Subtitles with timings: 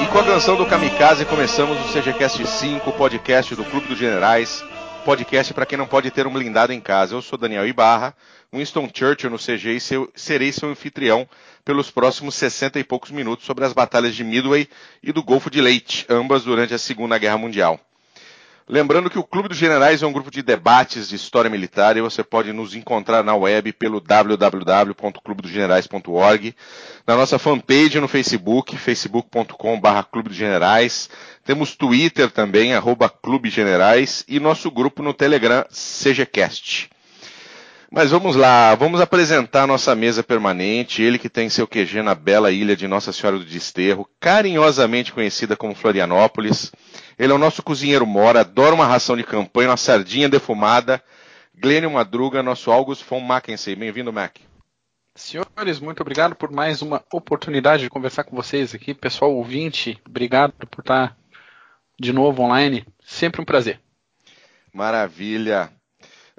[0.00, 4.64] E com a canção do Kamikaze começamos o CGCast 5, podcast do Clube dos Generais,
[5.04, 7.14] podcast para quem não pode ter um blindado em casa.
[7.14, 8.14] Eu sou Daniel Ibarra,
[8.52, 11.28] Winston Churchill no CG e seu- serei seu anfitrião
[11.64, 14.68] pelos próximos 60 e poucos minutos sobre as batalhas de Midway
[15.02, 17.80] e do Golfo de Leyte, ambas durante a Segunda Guerra Mundial.
[18.68, 22.00] Lembrando que o Clube dos Generais é um grupo de debates de história militar e
[22.00, 26.54] você pode nos encontrar na web pelo www.clubedosgenerais.org,
[27.06, 31.08] na nossa fanpage no Facebook, facebook.com.br Clube dos Generais,
[31.44, 36.90] temos Twitter também, arroba Clube Generais, e nosso grupo no Telegram, CGCast.
[37.92, 42.52] Mas vamos lá, vamos apresentar nossa mesa permanente, ele que tem seu QG na bela
[42.52, 46.70] ilha de Nossa Senhora do Desterro, carinhosamente conhecida como Florianópolis.
[47.20, 51.04] Ele é o nosso cozinheiro mora, adora uma ração de campanha, uma sardinha defumada.
[51.54, 53.76] Glênio Madruga, nosso August von Mackenzie.
[53.76, 54.38] Bem-vindo, Mac.
[55.14, 58.94] Senhores, muito obrigado por mais uma oportunidade de conversar com vocês aqui.
[58.94, 61.14] Pessoal ouvinte, obrigado por estar
[62.00, 62.86] de novo online.
[63.04, 63.78] Sempre um prazer.
[64.72, 65.70] Maravilha.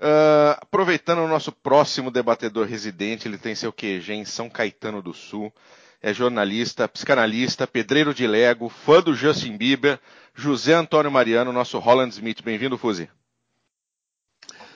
[0.02, 5.14] Ah, aproveitando o nosso próximo debatedor residente, ele tem seu QG em São Caetano do
[5.14, 5.54] Sul.
[6.04, 10.00] É jornalista, psicanalista, pedreiro de Lego, fã do Justin Bieber,
[10.34, 12.42] José Antônio Mariano, nosso Holland Smith.
[12.42, 13.08] Bem-vindo, Fuzi.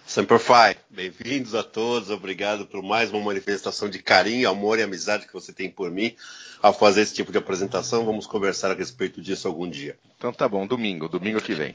[0.06, 5.34] Semperfi, bem-vindos a todos, obrigado por mais uma manifestação de carinho, amor e amizade que
[5.34, 6.16] você tem por mim
[6.62, 8.06] ao fazer esse tipo de apresentação.
[8.06, 9.98] Vamos conversar a respeito disso algum dia.
[10.16, 11.74] Então tá bom, domingo, domingo que vem.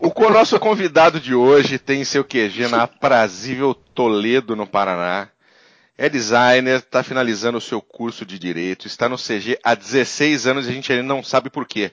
[0.00, 5.28] O nosso convidado de hoje tem seu QG na aprazível Toledo, no Paraná.
[6.00, 10.66] É designer, está finalizando o seu curso de Direito, está no CG há 16 anos
[10.66, 11.92] e a gente ainda não sabe por quê.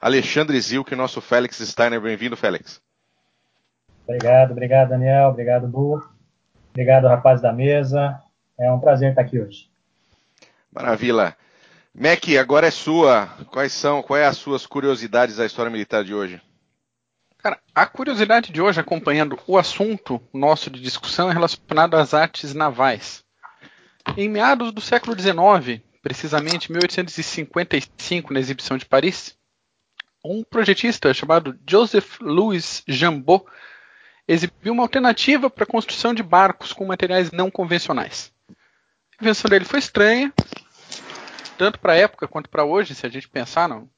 [0.00, 2.00] Alexandre Zilk, nosso Félix Steiner.
[2.00, 2.80] Bem-vindo, Félix.
[4.08, 5.28] Obrigado, obrigado, Daniel.
[5.28, 6.02] Obrigado, Bu.
[6.70, 8.18] Obrigado, rapaz da mesa.
[8.58, 9.68] É um prazer estar aqui hoje.
[10.74, 11.36] Maravilha.
[11.94, 13.26] Mac, agora é sua.
[13.50, 16.40] Quais são, quais as suas curiosidades da história militar de hoje?
[17.36, 22.54] Cara, a curiosidade de hoje, acompanhando o assunto nosso de discussão, é relacionado às artes
[22.54, 23.22] navais.
[24.16, 29.36] Em meados do século XIX, precisamente 1855, na exibição de Paris,
[30.24, 33.44] um projetista chamado Joseph Louis Jambot
[34.26, 38.32] exibiu uma alternativa para a construção de barcos com materiais não convencionais.
[38.50, 40.32] A invenção dele foi estranha,
[41.56, 43.90] tanto para a época quanto para hoje, se a gente pensar no,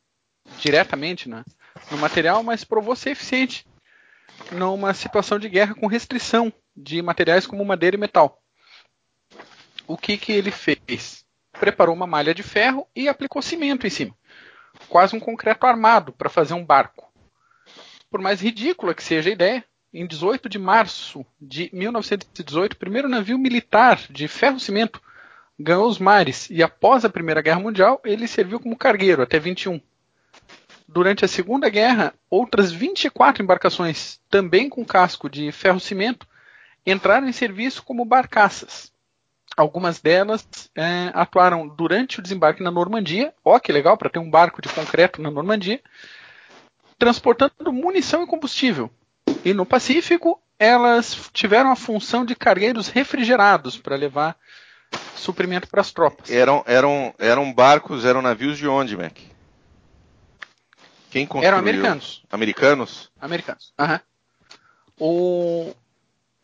[0.58, 1.44] diretamente né,
[1.90, 3.66] no material, mas provou ser eficiente
[4.50, 8.43] numa situação de guerra com restrição de materiais como madeira e metal.
[9.86, 11.24] O que, que ele fez?
[11.52, 14.16] Preparou uma malha de ferro e aplicou cimento em cima,
[14.88, 17.12] quase um concreto armado para fazer um barco.
[18.10, 23.08] Por mais ridícula que seja a ideia, em 18 de março de 1918, o primeiro
[23.08, 25.00] navio militar de ferro-cimento
[25.58, 29.80] ganhou os mares e após a Primeira Guerra Mundial ele serviu como cargueiro até 21.
[30.88, 36.26] Durante a Segunda Guerra, outras 24 embarcações, também com casco de ferro-cimento,
[36.86, 38.93] entraram em serviço como barcaças.
[39.56, 44.30] Algumas delas eh, atuaram durante o desembarque na Normandia, ó que legal para ter um
[44.30, 45.80] barco de concreto na Normandia,
[46.98, 48.90] transportando munição e combustível.
[49.44, 54.36] E no Pacífico, elas tiveram a função de cargueiros refrigerados para levar
[55.14, 56.30] suprimento para as tropas.
[56.30, 59.16] Eram, eram, eram barcos, eram navios de onde, Mac?
[61.10, 61.48] Quem construiu?
[61.48, 62.24] Eram americanos.
[62.30, 63.10] Americanos?
[63.20, 63.72] Americanos.
[63.78, 64.00] Aham.
[64.98, 65.74] O...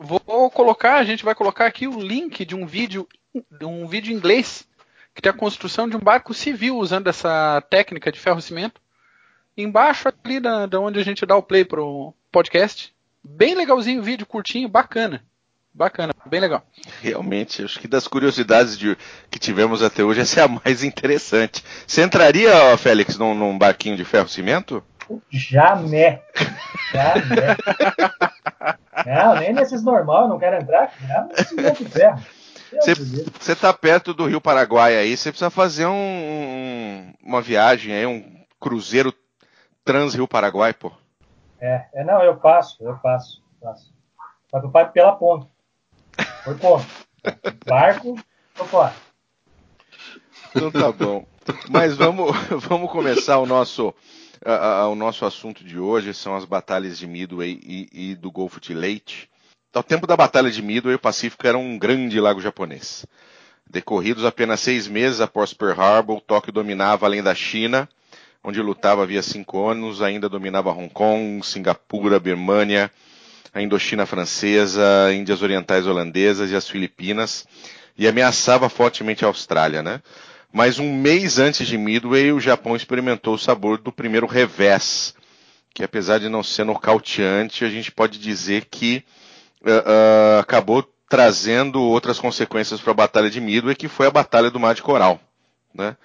[0.01, 3.07] Vou colocar, a gente vai colocar aqui o link de um vídeo,
[3.59, 4.67] de um vídeo em inglês,
[5.13, 8.81] que tem a construção de um barco civil usando essa técnica de ferro-cimento.
[9.55, 12.93] Embaixo ali da, da onde a gente dá o play pro podcast.
[13.23, 15.23] Bem legalzinho o vídeo, curtinho, bacana.
[15.73, 16.65] Bacana, bem legal.
[17.01, 18.97] Realmente, acho que das curiosidades de-
[19.29, 21.63] que tivemos até hoje, essa é a mais interessante.
[21.85, 24.83] Você entraria, ó, Félix, num, num barquinho de ferro-cimento?
[25.29, 26.19] Jamais.
[26.91, 27.57] Jamais.
[29.05, 30.91] Não, nem nesses normal não quero entrar.
[32.71, 32.95] Você-.
[33.39, 38.05] Você está perto do Rio Paraguai aí, você precisa fazer um- um- uma viagem aí,
[38.05, 38.23] um
[38.59, 39.13] cruzeiro
[39.83, 40.91] trans-Rio Paraguai, pô.
[41.59, 43.41] É, é, não, eu passo, eu passo.
[43.61, 43.93] passo.
[44.49, 45.47] Só que eu passo pela ponta.
[46.43, 46.85] Por ponta.
[47.65, 48.15] Barco,
[48.55, 48.93] tô fora.
[50.55, 51.25] Então tá bom.
[51.69, 52.31] Mas vamos,
[52.67, 53.93] vamos começar o nosso,
[54.45, 58.31] a- a- o nosso assunto de hoje, são as batalhas de Midway e, e do
[58.31, 59.29] Golfo de Leyte.
[59.73, 63.05] Ao tempo da Batalha de Midway, o Pacífico era um grande lago japonês.
[63.69, 67.87] Decorridos apenas seis meses após Pearl Harbor, Tóquio dominava além da China,
[68.43, 72.91] onde lutava havia cinco anos, ainda dominava Hong Kong, Singapura, Birmânia,
[73.53, 74.83] a Indochina francesa,
[75.13, 77.45] Índias Orientais holandesas e as Filipinas,
[77.97, 80.01] e ameaçava fortemente a Austrália, né?
[80.51, 85.15] Mas um mês antes de Midway, o Japão experimentou o sabor do primeiro revés,
[85.73, 89.03] que apesar de não ser nocauteante, a gente pode dizer que
[89.61, 94.51] uh, uh, acabou trazendo outras consequências para a Batalha de Midway, que foi a Batalha
[94.51, 95.21] do Mar de Coral.
[95.73, 95.95] Né?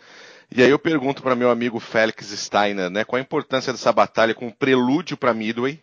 [0.55, 4.35] E aí eu pergunto para meu amigo Félix Steiner, né, qual a importância dessa batalha
[4.35, 5.83] como prelúdio para Midway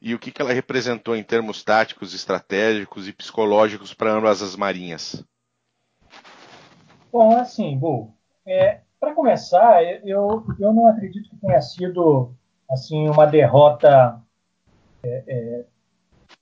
[0.00, 4.54] e o que, que ela representou em termos táticos, estratégicos e psicológicos para ambas as
[4.54, 5.24] marinhas?
[7.16, 8.12] Bom, assim, Bu,
[8.46, 12.34] é, para começar, eu, eu não acredito que tenha sido
[12.70, 14.20] assim uma derrota
[15.02, 15.64] é, é,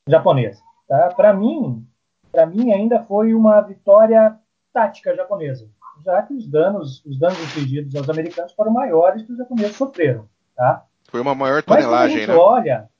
[0.08, 0.60] japonesa.
[0.88, 1.10] Tá?
[1.14, 1.86] Para mim,
[2.32, 4.36] para mim ainda foi uma vitória
[4.72, 5.70] tática japonesa,
[6.04, 10.28] já que os danos, os danos infligidos aos americanos foram maiores que os japoneses sofreram.
[10.56, 10.84] Tá?
[11.08, 12.34] Foi uma maior tonelagem, né?
[12.34, 12.90] Olha,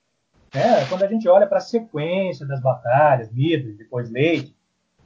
[0.54, 4.56] né, quando a gente olha para a sequência das batalhas, Midway, depois Leyte,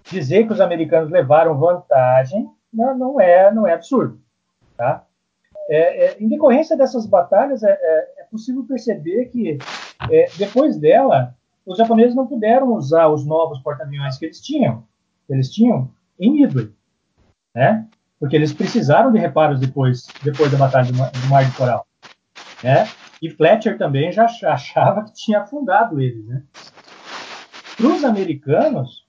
[0.05, 4.21] dizer que os americanos levaram vantagem não, não é não é absurdo,
[4.77, 5.05] tá?
[5.69, 9.59] É, é, em decorrência dessas batalhas, é, é, é possível perceber que
[10.11, 11.35] é, depois dela,
[11.67, 14.85] os japoneses não puderam usar os novos porta-aviões que eles tinham,
[15.27, 16.73] que eles tinham em Midway,
[17.55, 17.87] né?
[18.19, 21.87] Porque eles precisaram de reparos depois, depois da batalha do Mar, de Coral,
[22.65, 22.89] né?
[23.21, 26.43] E Fletcher também já achava que tinha afundado eles, né?
[27.77, 29.07] Para os americanos,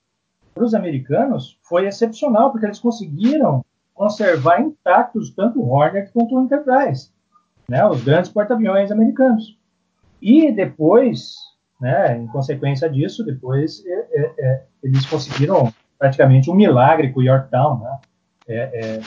[0.60, 3.64] para os americanos foi excepcional porque eles conseguiram
[3.94, 7.10] conservar intactos tanto o Hornet quanto o Enterprise,
[7.66, 7.86] né?
[7.86, 9.58] Os grandes porta-aviões americanos.
[10.20, 11.32] E depois,
[11.80, 17.22] né, em consequência disso, depois é, é, é, eles conseguiram praticamente um milagre com o
[17.22, 17.98] Yorktown, né?
[18.46, 19.00] É, é,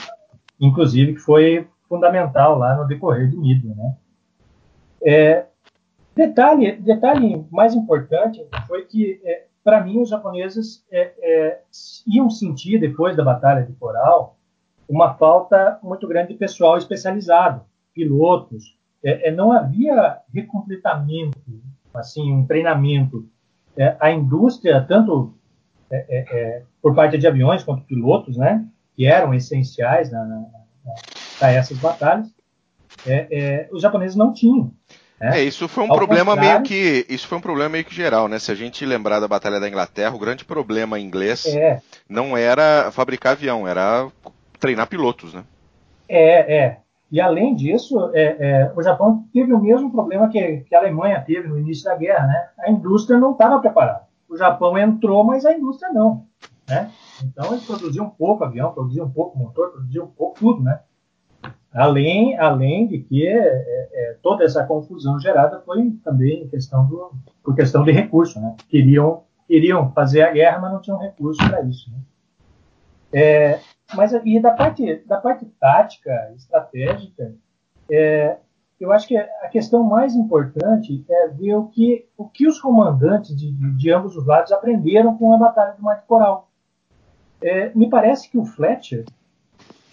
[0.60, 3.94] inclusive que foi fundamental lá no decorrer de Midway, né?
[5.06, 5.46] É,
[6.16, 9.20] detalhe, detalhe mais importante foi que,
[9.64, 11.60] para mim, os japoneses é, é,
[12.06, 14.36] iam sentir, depois da Batalha de Coral,
[14.86, 17.62] uma falta muito grande de pessoal especializado,
[17.94, 18.76] pilotos.
[19.02, 21.38] É, é, não havia recompletamento,
[21.94, 23.26] assim, um treinamento.
[23.98, 25.34] a indústria, tanto
[26.82, 28.66] por parte de aviões quanto pilotos, né,
[28.96, 30.10] que eram essenciais
[31.38, 32.34] para essas batalhas,
[33.72, 34.72] os japoneses não tinham.
[35.20, 37.94] É, é isso foi um Ao problema meio que isso foi um problema meio que
[37.94, 38.38] geral, né?
[38.38, 41.80] Se a gente lembrar da Batalha da Inglaterra, o grande problema inglês é.
[42.08, 44.08] não era fabricar avião, era
[44.58, 45.44] treinar pilotos, né?
[46.08, 46.78] É, é.
[47.10, 51.22] E além disso, é, é, o Japão teve o mesmo problema que, que, a Alemanha
[51.24, 52.48] teve no início da guerra, né?
[52.58, 54.02] A indústria não estava preparada.
[54.28, 56.26] O Japão entrou, mas a indústria não,
[56.68, 56.90] né?
[57.22, 60.80] Então eles produziam pouco avião, produziam pouco motor, produziam pouco tudo, né?
[61.74, 67.10] Além, além de que é, é, toda essa confusão gerada foi também questão do,
[67.42, 68.40] por questão de recurso.
[68.40, 68.54] Né?
[68.68, 71.90] Queriam, queriam fazer a guerra, mas não tinham recurso para isso.
[71.90, 71.98] Né?
[73.12, 73.60] É,
[73.92, 77.34] mas e da parte, da parte tática, estratégica,
[77.90, 78.36] é,
[78.78, 83.36] eu acho que a questão mais importante é ver o que, o que os comandantes
[83.36, 86.48] de, de, ambos os lados aprenderam com a Batalha do Mar Coral.
[87.42, 89.04] É, me parece que o Fletcher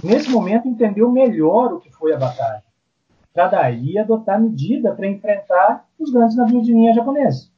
[0.04, 2.64] nesse momento, entendeu melhor o que foi a batalha,
[3.34, 7.52] para daí adotar medida para enfrentar os grandes navios de linha japoneses.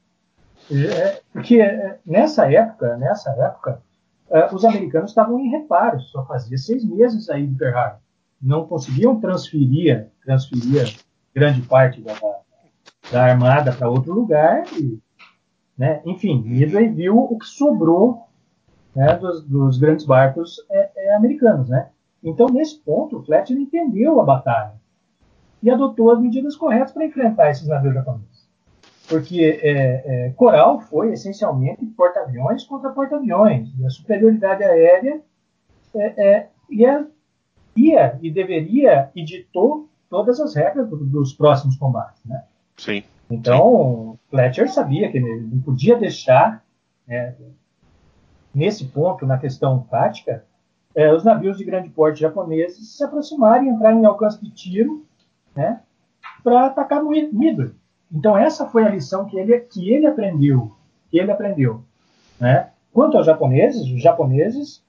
[0.72, 3.82] É, porque é, nessa época, nessa época,
[4.30, 8.00] é, os americanos estavam em reparos, só fazia seis meses aí de Pearl Harbor.
[8.42, 10.96] Não conseguiam transferir, transferir
[11.34, 12.14] grande parte da,
[13.12, 14.64] da armada para outro lugar.
[14.74, 15.00] E,
[15.78, 18.28] né, enfim, Midway viu o que sobrou
[18.96, 21.90] né, dos, dos, grandes barcos é, é, americanos, né?
[22.24, 24.74] Então, nesse ponto, o Fletcher entendeu a batalha
[25.62, 28.48] e adotou as medidas corretas para enfrentar esses navios japoneses.
[29.08, 35.22] Porque é, é, Coral foi essencialmente porta-aviões contra porta-aviões, e a superioridade aérea
[35.94, 37.08] é, é ia,
[37.76, 42.24] ia, e deveria e ditou todas as regras do, dos próximos combates.
[42.26, 42.44] Né?
[42.78, 43.04] Sim.
[43.30, 44.20] Então, Sim.
[44.30, 46.64] Fletcher sabia que ele não podia deixar,
[47.08, 47.36] né,
[48.54, 50.46] nesse ponto, na questão tática,
[50.96, 55.06] é, os navios de grande porte japoneses se aproximarem, entrarem em alcance de tiro,
[55.56, 55.82] né,
[56.44, 57.72] para atacar no Midway.
[58.12, 60.72] Então essa foi a lição que ele, que ele aprendeu,
[61.10, 61.84] que ele aprendeu,
[62.40, 62.70] né?
[62.92, 64.84] Quanto aos japoneses, os japoneses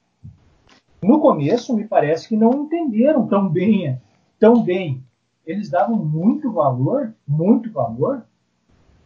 [1.03, 3.99] no começo me parece que não entenderam tão bem,
[4.39, 5.03] tão bem.
[5.47, 8.23] Eles davam muito valor, muito valor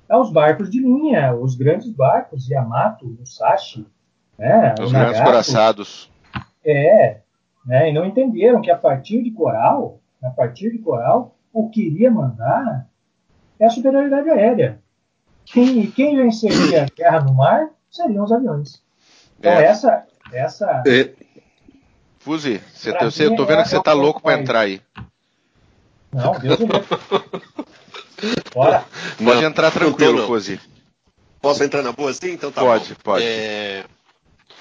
[0.08, 3.86] aos barcos de linha, os grandes barcos, Yamato, Musashi,
[4.36, 6.10] né, os grandes coraçados
[6.70, 7.20] É,
[7.64, 7.90] né?
[7.90, 12.10] E não entenderam que a partir de coral, a partir de coral, o que iria
[12.10, 12.86] mandar
[13.58, 14.80] é a superioridade aérea.
[15.46, 18.82] Quem, quem venceria a guerra no mar seriam os aviões.
[19.38, 19.64] Então É.
[19.64, 21.10] essa, essa É,
[22.18, 24.42] Fuzi, você tá- você- eu tô vendo é que você tá louco pra coisa.
[24.42, 24.80] entrar aí.
[26.12, 26.58] não, Deus.
[28.54, 28.84] Bora.
[29.22, 30.26] Pode entrar não tranquilo, não.
[30.26, 30.60] Fuzi.
[31.40, 32.32] Posso entrar na boa assim?
[32.32, 33.00] Então tá Pode, bom.
[33.04, 33.24] pode.
[33.24, 33.84] É,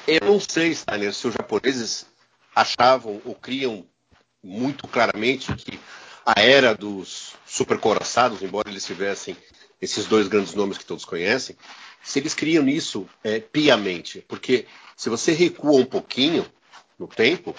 [0.08, 2.06] eu não sei, Steiner, se os japoneses
[2.56, 3.86] achavam ou criam
[4.42, 5.80] muito claramente que
[6.26, 9.36] a era dos supercoraçados, embora eles tivessem
[9.82, 11.56] esses dois grandes nomes que todos conhecem,
[12.04, 14.24] se eles criam nisso é, piamente.
[14.28, 16.46] Porque se você recua um pouquinho
[16.98, 17.56] no tempo,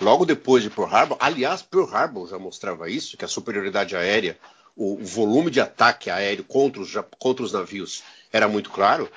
[0.00, 4.38] logo depois de Pearl Harbor, aliás, Pearl Harbor já mostrava isso, que a superioridade aérea,
[4.74, 9.10] o volume de ataque aéreo contra os, contra os navios era muito claro.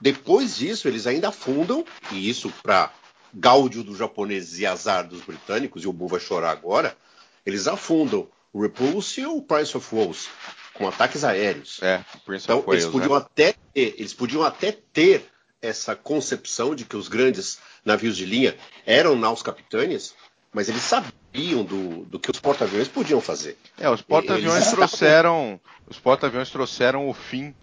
[0.00, 2.92] Depois disso, eles ainda afundam, e isso para
[3.34, 6.96] gáudio dos japoneses e azar dos britânicos, e o Bu vai chorar agora,
[7.44, 10.28] eles afundam o Repulse e o Price of Walls
[10.74, 11.82] com ataques aéreos.
[11.82, 13.16] É, Então, eles Wales, podiam, né?
[13.16, 15.28] até ter, eles podiam até ter
[15.60, 20.14] essa concepção de que os grandes navios de linha eram naus capitâneas,
[20.52, 23.58] mas eles sabiam do, do que os porta-aviões podiam fazer.
[23.76, 25.60] É, os porta-aviões trouxeram.
[25.88, 27.54] Os porta-aviões trouxeram o fim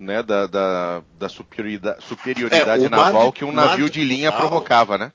[0.00, 3.90] né, da, da, da superioridade, superioridade É, o mar naval de- que um mar navio
[3.90, 5.12] de de linha coral- provocava, né?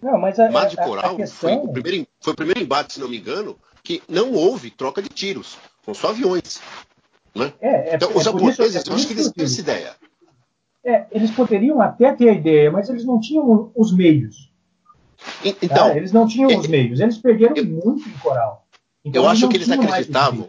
[0.00, 1.64] Não, mas a, Mar de a- a Coral foi, questão...
[1.64, 5.08] o primeiro, foi o primeiro embate, se não me engano, que não houve troca de
[5.08, 6.60] tiros, são só aviões.
[7.34, 7.52] Né?
[7.60, 9.42] É, é, Então, é os japoneses, eu acho que eles digo.
[9.42, 9.94] essa ideia.
[10.84, 14.50] É, eles poderiam até ter a ideia, mas eles não tinham os meios.
[15.44, 15.58] E- tá?
[15.66, 17.00] Então, eles não tinham eu- os meios.
[17.00, 18.64] Eles perderam eu- muito em coral.
[19.04, 20.48] Então, eu acho que eles tinham acreditavam.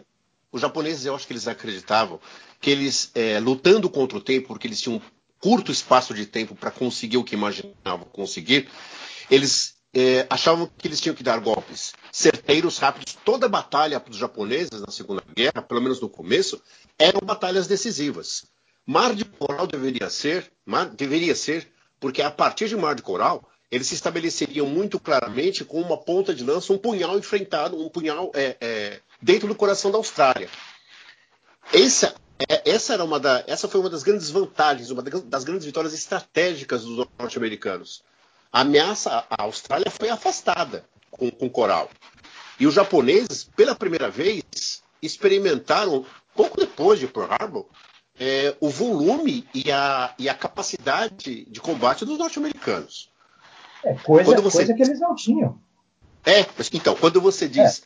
[0.52, 2.20] Os japoneses, eu acho que eles acreditavam
[2.60, 5.02] que eles, é, lutando contra o tempo, porque eles tinham um
[5.38, 8.68] curto espaço de tempo para conseguir o que imaginavam conseguir,
[9.30, 13.16] eles é, achavam que eles tinham que dar golpes certeiros, rápidos.
[13.24, 16.62] Toda batalha dos japoneses na Segunda Guerra, pelo menos no começo,
[16.98, 18.44] eram batalhas decisivas.
[18.86, 23.49] Mar de Coral deveria ser, mar, deveria ser, porque a partir de Mar de Coral
[23.70, 28.32] eles se estabeleceriam muito claramente com uma ponta de lança, um punhal enfrentado, um punhal
[28.34, 30.48] é, é, dentro do coração da Austrália.
[31.72, 32.14] Essa,
[32.48, 35.94] é, essa, era uma da, essa foi uma das grandes vantagens, uma das grandes vitórias
[35.94, 38.02] estratégicas dos norte-americanos.
[38.52, 41.88] A ameaça à Austrália foi afastada com, com coral.
[42.58, 47.66] E os japoneses, pela primeira vez, experimentaram, pouco depois de Pearl Harbor,
[48.18, 53.09] é, o volume e a, e a capacidade de combate dos norte-americanos.
[53.84, 55.60] É coisa, você- coisa que eles não tinham.
[56.24, 57.82] É, mas, então, quando você diz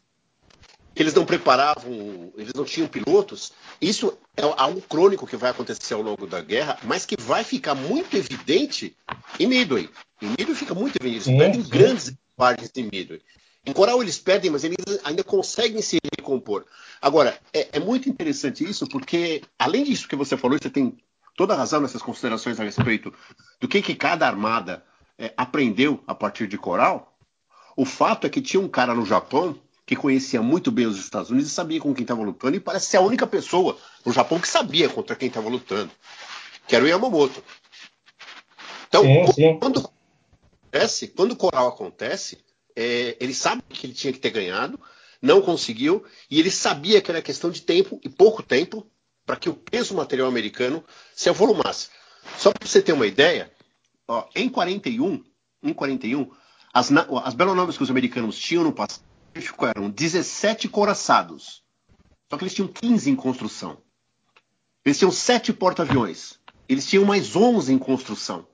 [0.94, 5.94] que eles não preparavam, eles não tinham pilotos, isso é algo crônico que vai acontecer
[5.94, 8.96] ao longo da guerra, mas que vai ficar muito evidente
[9.38, 9.88] em Midway.
[10.20, 11.70] Em Midway fica muito evidente, eles Sim, perdem sim.
[11.70, 13.20] grandes partes em Midway.
[13.66, 16.66] Em Coral eles perdem, mas eles ainda conseguem se recompor.
[17.00, 20.96] Agora, é, é muito interessante isso, porque além disso que você falou, você tem
[21.36, 23.12] toda a razão nessas considerações a respeito
[23.60, 24.84] do que, que cada armada
[25.18, 27.16] é, aprendeu a partir de Coral.
[27.76, 31.30] O fato é que tinha um cara no Japão que conhecia muito bem os Estados
[31.30, 34.40] Unidos e sabia com quem estava lutando, e parece ser a única pessoa no Japão
[34.40, 35.90] que sabia contra quem estava lutando,
[36.66, 37.42] que era o Yamamoto.
[38.88, 39.58] Então, Sim, sim.
[39.58, 42.38] quando acontece, quando o coral acontece,
[42.74, 44.80] é, ele sabe que ele tinha que ter ganhado,
[45.20, 48.86] não conseguiu, e ele sabia que era questão de tempo e pouco tempo
[49.26, 51.88] para que o peso material americano se avolumasse.
[52.38, 53.52] Só para você ter uma ideia,
[54.08, 55.22] ó, em 41,
[55.62, 56.30] em 41,
[56.72, 61.62] as, as belonaves que os americanos tinham no Pacífico eram 17 coraçados.
[62.30, 63.78] Só que eles tinham 15 em construção.
[64.84, 66.38] Eles tinham 7 porta-aviões.
[66.68, 68.46] Eles tinham mais 11 em construção.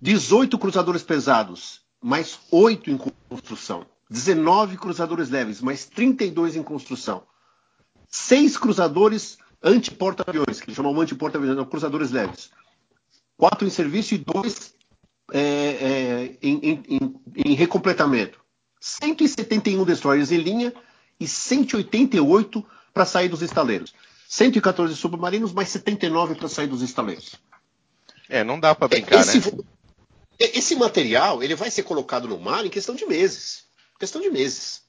[0.00, 3.86] 18 cruzadores pesados, mais 8 em construção.
[4.10, 7.22] 19 cruzadores leves, mais 32 em construção.
[8.08, 12.50] 6 cruzadores anti-porta-aviões, que eles chamam anti-porta-aviões, cruzadores leves.
[13.36, 14.74] 4 em serviço e 2
[15.32, 17.14] é, é, em, em- em-
[17.50, 18.40] em recompletamento.
[18.80, 20.72] 171 destroyers em linha
[21.18, 23.94] e 188 para sair dos estaleiros.
[24.28, 27.34] 114 submarinos, mais 79 para sair dos estaleiros.
[28.28, 29.40] É, não dá pra brincar, esse, né?
[29.40, 29.64] vo-
[30.38, 33.64] esse material ele vai ser colocado no mar em questão de meses.
[33.98, 34.82] Questão de meses.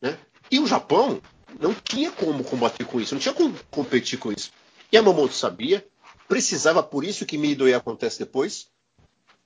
[0.00, 0.18] Né?
[0.50, 1.20] E o Japão
[1.60, 4.50] não tinha como combater com isso, não tinha como competir com isso.
[4.92, 5.86] Yamamoto sabia,
[6.30, 8.68] precisava, por isso que Midway acontece depois,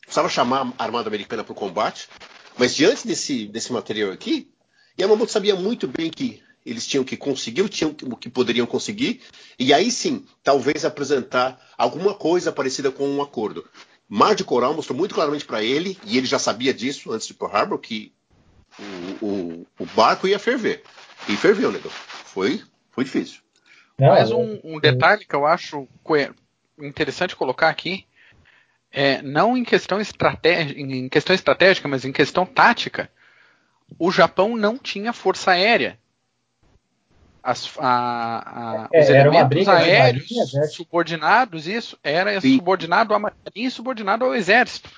[0.03, 2.11] precisava chamar a Armada Americana para o combate,
[2.59, 4.53] mas diante desse, desse material aqui,
[5.01, 8.67] Yamamoto sabia muito bem que eles tinham que conseguir o tinham que- o que poderiam
[8.67, 9.23] conseguir,
[9.59, 13.67] e aí sim, talvez apresentar alguma coisa parecida com um acordo.
[14.07, 17.33] Mar de Coral mostrou muito claramente para ele, e ele já sabia disso antes de
[17.33, 18.13] Pearl Harbor, que
[19.23, 20.83] o, o, o barco ia ferver.
[21.31, 21.91] E ferveu, negão.
[21.91, 23.41] Foi, foi difícil.
[23.99, 25.89] Não, Mas um, um, detalhe que eu acho
[26.79, 28.07] interessante colocar aqui
[28.91, 33.11] é não em questão, estratégica, em questão estratégica, mas em questão tática,
[33.99, 35.99] o Japão não tinha força aérea.
[37.43, 42.57] As, a, a, é, os elementos aéreos marinha, subordinados, isso, era Sim.
[42.57, 44.89] subordinado à marinha e subordinado ao exército.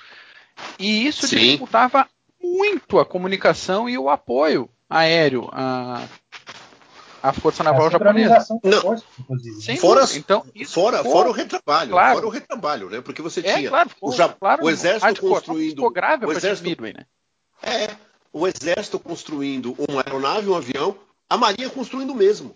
[0.79, 1.35] E isso Sim.
[1.35, 2.07] dificultava
[2.41, 6.07] muito a comunicação e o apoio aéreo à,
[7.21, 8.45] à Força Naval japonesa.
[8.63, 8.81] Não.
[8.81, 9.05] Força,
[9.79, 12.15] fora, então, fora, fora o retrabalho, claro.
[12.15, 13.01] fora o retrabalho, né?
[13.01, 16.93] Porque você é, tinha claro, o, ja claro, o exército construindo, grave o exército, Midway,
[16.93, 17.05] né?
[17.61, 17.95] É,
[18.31, 20.95] o exército construindo uma aeronave, um avião,
[21.29, 22.55] a marinha construindo o mesmo,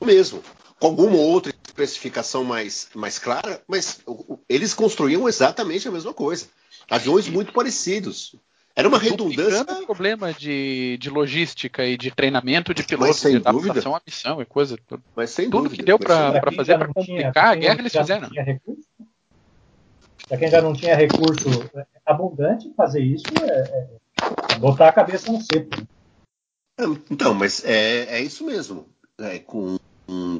[0.00, 0.42] o mesmo,
[0.78, 4.00] com alguma outra especificação mais, mais clara, mas
[4.48, 6.46] eles construíam exatamente a mesma coisa,
[6.88, 8.36] aviões muito parecidos.
[8.76, 9.64] Era uma redundância.
[9.72, 14.44] Um problema de, de logística e de treinamento de pilotos, de adaptação à missão e
[14.44, 14.76] coisa.
[14.88, 15.76] Tudo, Mas sem tudo dúvida.
[15.76, 18.28] que deu para fazer para complicar a guerra, eles fizeram.
[20.28, 21.70] Para quem já não tinha recurso
[22.04, 23.96] abundante, fazer isso é,
[24.54, 25.86] é botar a cabeça no cepo.
[26.78, 28.88] É, então, mas é, é isso mesmo.
[29.18, 29.78] É, com,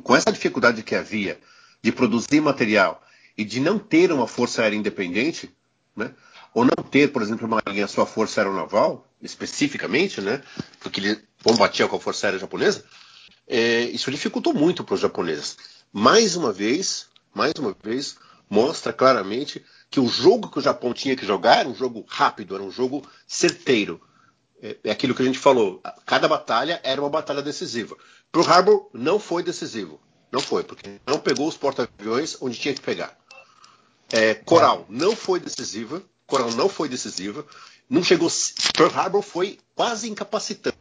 [0.02, 1.38] com essa dificuldade que havia
[1.80, 3.00] de produzir material
[3.38, 5.54] e de não ter uma força aérea independente,
[5.94, 6.10] né?
[6.54, 10.42] Ou não ter, por exemplo, uma marinha sua força aeronaval, especificamente, né,
[10.80, 12.84] porque ele combatia com a força aérea japonesa,
[13.46, 15.56] é, isso dificultou muito para os japoneses.
[15.92, 18.16] Mais uma vez, mais uma vez,
[18.48, 22.54] mostra claramente que o jogo que o Japão tinha que jogar era um jogo rápido,
[22.54, 24.00] era um jogo certeiro.
[24.62, 25.82] É, é aquilo que a gente falou.
[26.06, 27.96] Cada batalha era uma batalha decisiva.
[28.32, 30.00] Para o Harbor não foi decisivo.
[30.32, 33.16] Não foi, porque não pegou os porta-aviões onde tinha que pegar.
[34.12, 36.02] É, Coral não foi decisiva.
[36.26, 37.46] Coral não foi decisiva.
[37.88, 38.30] Não chegou.
[38.76, 40.76] Pearl Harbor foi quase incapacitante,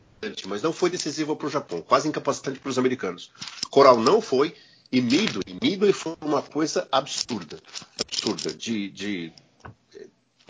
[0.47, 3.32] mas não foi decisiva para o Japão, quase incapacitante para os americanos.
[3.69, 4.56] Coral não foi.
[4.91, 7.60] E Midway, Midway foi uma coisa absurda.
[7.99, 8.53] Absurda.
[8.53, 9.34] De, de,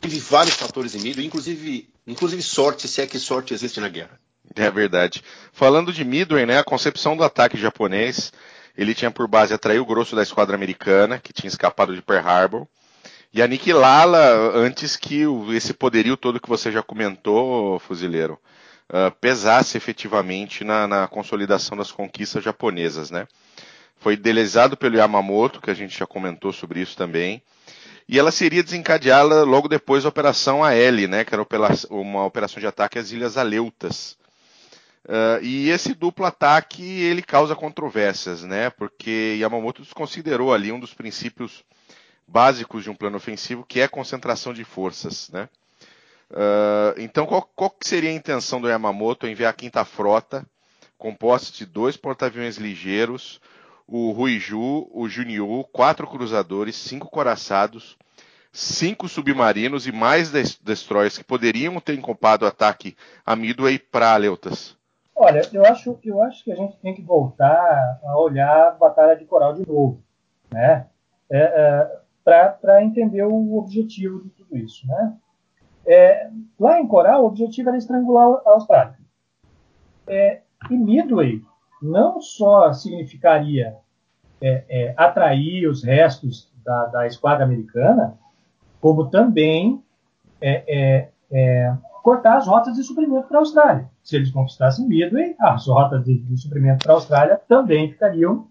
[0.02, 4.20] teve vários fatores em Midway, inclusive, inclusive sorte, se é que sorte existe na guerra.
[4.54, 5.24] É verdade.
[5.54, 8.34] Falando de Midway, né, a concepção do ataque japonês,
[8.78, 12.28] ele tinha por base atrair o grosso da esquadra americana, que tinha escapado de Pearl
[12.28, 12.68] Harbor,
[13.34, 14.20] e aniquilá-la
[14.54, 15.24] antes que
[15.56, 18.40] esse poderio todo que você já comentou, fuzileiro,
[18.90, 23.28] uh, pesasse efetivamente na, na, consolidação das conquistas japonesas, né?
[23.98, 27.42] Foi idealizado pelo Yamamoto, que a gente já comentou sobre isso também,
[28.08, 31.24] e ela seria desencadeada logo depois da Operação AL, né?
[31.24, 31.46] Que era
[31.90, 34.16] uma operação de ataque às Ilhas Aleutas.
[35.06, 38.70] Uh, e esse duplo ataque ele causa controvérsias, né?
[38.70, 41.64] Porque Yamamoto desconsiderou ali um dos princípios
[42.28, 45.50] básicos de um plano ofensivo, que é concentração de forças, né?
[46.32, 49.28] Uh, então, qual, qual, seria a intenção do Yamamoto?
[49.28, 50.44] Enviar a quinta frota,
[50.98, 53.40] composta de dois porta-aviões ligeiros,
[53.88, 57.98] o Ruiju, o Junyu, quatro cruzadores, cinco coraçados,
[58.52, 64.76] cinco submarinos e mais destroyers que poderiam ter encopado o ataque a Midway para Aleutas?
[65.16, 69.16] Olha, eu acho, eu acho que a gente tem que voltar a olhar a Batalha
[69.16, 70.02] de Coral de novo.
[70.52, 70.88] Né?
[71.30, 74.88] É, é, para entender o objetivo de tudo isso.
[74.88, 75.14] Né?
[75.86, 78.98] É, lá em Coral, o objetivo era estrangular a Austrália.
[80.08, 81.42] É, e Midway
[81.82, 83.76] não só significaria
[84.42, 88.18] é, é, atrair os restos da, da, esquadra americana,
[88.80, 89.84] como também
[90.42, 93.90] é, é, cortar as rotas de suprimento para a Austrália.
[94.02, 98.48] Se eles conquistassem Midway, as rotas de, de suprimento para a Austrália também ficariam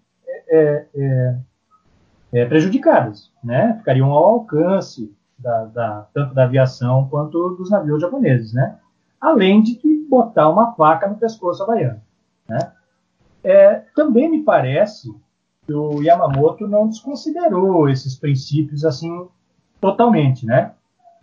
[2.33, 3.75] é, prejudicadas, né?
[3.77, 8.79] ficariam ao alcance da, da, tanto da aviação quanto dos navios japoneses, né?
[9.21, 12.01] além de botar uma faca no pescoço havaiano.
[12.49, 12.59] Né?
[13.43, 15.13] É, também me parece
[15.65, 19.27] que o Yamamoto não desconsiderou esses princípios assim
[19.79, 20.73] totalmente, né?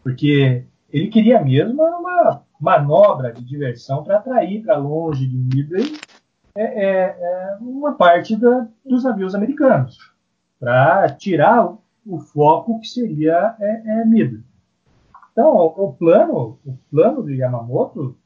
[0.03, 5.93] Porque ele queria mesmo uma manobra de diversão para atrair para longe de Midway
[6.55, 10.10] é, é, é, uma parte da, dos navios americanos
[10.61, 11.75] para tirar
[12.07, 14.45] o, foco que seria é, é Midway.
[15.33, 18.17] Então, o, o, plano, o plano do Yamamoto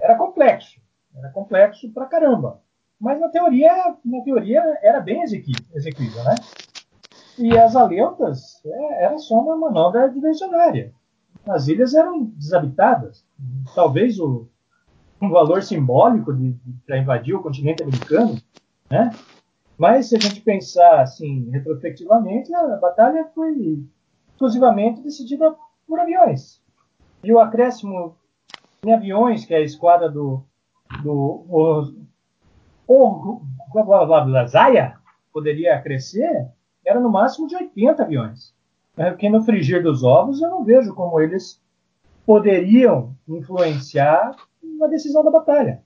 [0.00, 0.80] era complexo,
[1.16, 2.62] era complexo pra caramba.
[3.00, 6.36] Mas na teoria, na teoria era bem exequível, né?
[7.36, 10.92] E as aleutas é, era só uma manobra diversionária.
[11.46, 13.26] As ilhas eram desabitadas.
[13.74, 14.48] Talvez o,
[15.20, 18.40] um valor simbólico de, de para invadir o continente americano,
[18.88, 19.10] né?
[19.76, 23.82] Mas se a gente pensar assim retrospectivamente, a batalha foi,
[24.30, 25.54] exclusivamente decidida
[25.86, 26.62] por aviões.
[27.22, 28.16] E o acréscimo
[28.84, 30.44] em aviões, que é a esquadra do,
[31.02, 31.94] do o,
[32.86, 33.40] o,
[33.74, 34.96] o, Zaya
[35.32, 36.48] poderia crescer,
[36.86, 38.54] era no máximo de 80 aviões.
[38.94, 41.60] Porque no frigir dos ovos eu não vejo como eles
[42.24, 45.82] poderiam influenciar na decisão da batalha.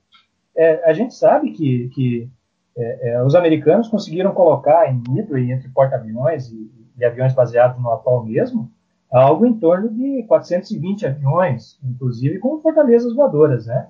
[0.55, 2.29] É, a gente sabe que, que
[2.77, 7.91] é, é, os americanos conseguiram colocar em Midway, entre porta-aviões e, e, aviões baseados no
[7.91, 8.71] atual mesmo,
[9.11, 13.65] algo em torno de 420 aviões, inclusive com fortalezas voadoras.
[13.65, 13.87] Né?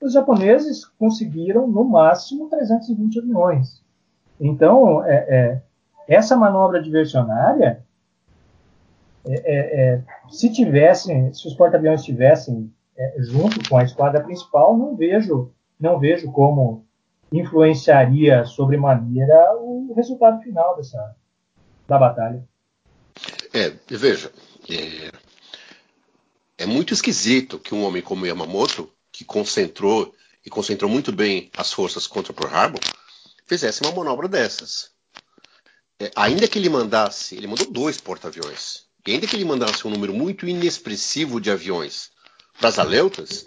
[0.00, 3.82] Os japoneses conseguiram, no máximo, 320 aviões.
[4.40, 5.62] Então, é, é,
[6.08, 7.84] essa manobra diversionária
[9.26, 14.76] é, é, é, se tivessem, se os porta-aviões estivessem é, junto com a esquadra principal,
[14.76, 16.83] não vejo, não vejo como
[17.38, 21.16] influenciaria sobremaneira o resultado final dessa
[21.86, 22.46] da batalha.
[23.52, 24.32] É, veja,
[24.68, 25.12] é,
[26.58, 31.72] é muito esquisito que um homem como Yamamoto, que concentrou e concentrou muito bem as
[31.72, 32.80] forças contra Pearl Harbor,
[33.46, 34.90] fizesse uma manobra dessas.
[36.00, 38.84] É, ainda que ele mandasse, ele mandou dois porta-aviões.
[39.06, 42.10] E ainda que ele mandasse um número muito inexpressivo de aviões
[42.58, 43.44] para as Aleutas,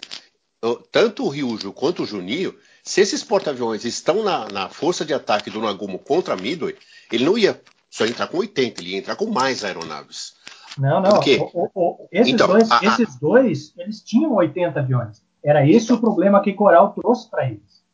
[0.92, 2.56] tanto o Ryujo quanto o Juninho,
[2.88, 6.74] se esses porta-aviões estão na, na, força de ataque do Nagumo contra a Midway,
[7.12, 10.32] ele não ia só entrar com 80, ele ia entrar com mais aeronaves.
[10.78, 11.20] Não, não.
[11.52, 15.22] O, o, esses, então, dois, a, esses dois, eles tinham 80 aviões.
[15.44, 17.84] Era esse então, o problema que Coral trouxe para eles.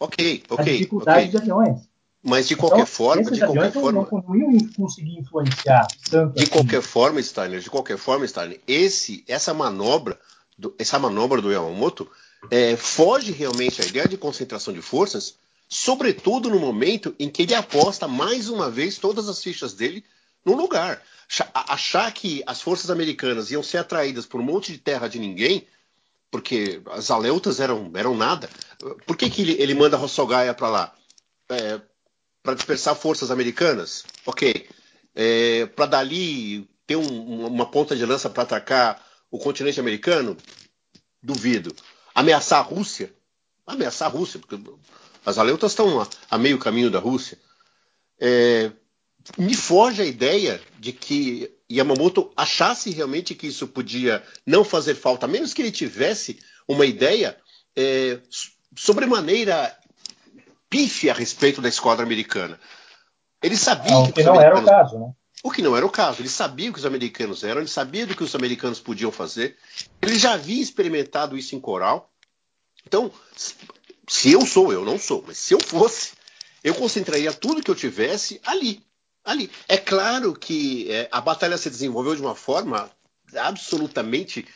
[0.00, 0.58] Ok, ok.
[0.58, 1.30] A dificuldade okay.
[1.30, 1.88] de aviões.
[2.20, 6.34] Mas de qualquer então, forma, de qualquer forma, não, não iam conseguir influenciar tanto.
[6.34, 6.50] De assim.
[6.50, 10.18] qualquer forma, Steiner, de qualquer forma, Steiner, esse, essa manobra,
[10.58, 12.10] do, essa manobra do Yamamoto
[12.50, 15.36] é, foge realmente à ideia de concentração de forças,
[15.68, 20.04] sobretudo no momento em que ele aposta mais uma vez todas as fichas dele
[20.44, 21.02] no lugar.
[21.54, 25.66] Achar que as forças americanas iam ser atraídas por um monte de terra de ninguém,
[26.30, 28.48] porque as aleutas eram, eram nada.
[29.06, 30.94] Por que, que ele, ele manda Rossogaya para lá?
[31.48, 31.80] É,
[32.42, 34.68] para dispersar forças americanas, ok.
[35.14, 40.36] É, para dali ter um, uma ponta de lança para atacar o continente americano,
[41.22, 41.74] duvido.
[42.14, 43.12] Ameaçar a Rússia,
[43.66, 44.58] ameaçar a Rússia, porque
[45.24, 47.38] as aleutas estão a, a meio caminho da Rússia.
[48.20, 48.70] É,
[49.38, 55.26] me foge a ideia de que Yamamoto achasse realmente que isso podia não fazer falta,
[55.26, 57.36] a menos que ele tivesse uma ideia
[57.76, 58.20] é,
[58.76, 59.76] sobremaneira
[60.68, 62.58] pife a respeito da esquadra americana.
[63.42, 65.12] Ele sabia não, que, que não era o caso, né?
[65.44, 66.22] O que não era o caso.
[66.22, 69.58] Ele sabia o que os americanos eram, ele sabia do que os americanos podiam fazer.
[70.00, 72.10] Ele já havia experimentado isso em coral.
[72.86, 73.12] Então,
[74.08, 76.12] se eu sou, eu não sou, mas se eu fosse,
[76.62, 78.82] eu concentraria tudo que eu tivesse ali.
[79.22, 79.50] Ali.
[79.68, 82.90] É claro que é, a batalha se desenvolveu de uma forma
[83.36, 84.46] absolutamente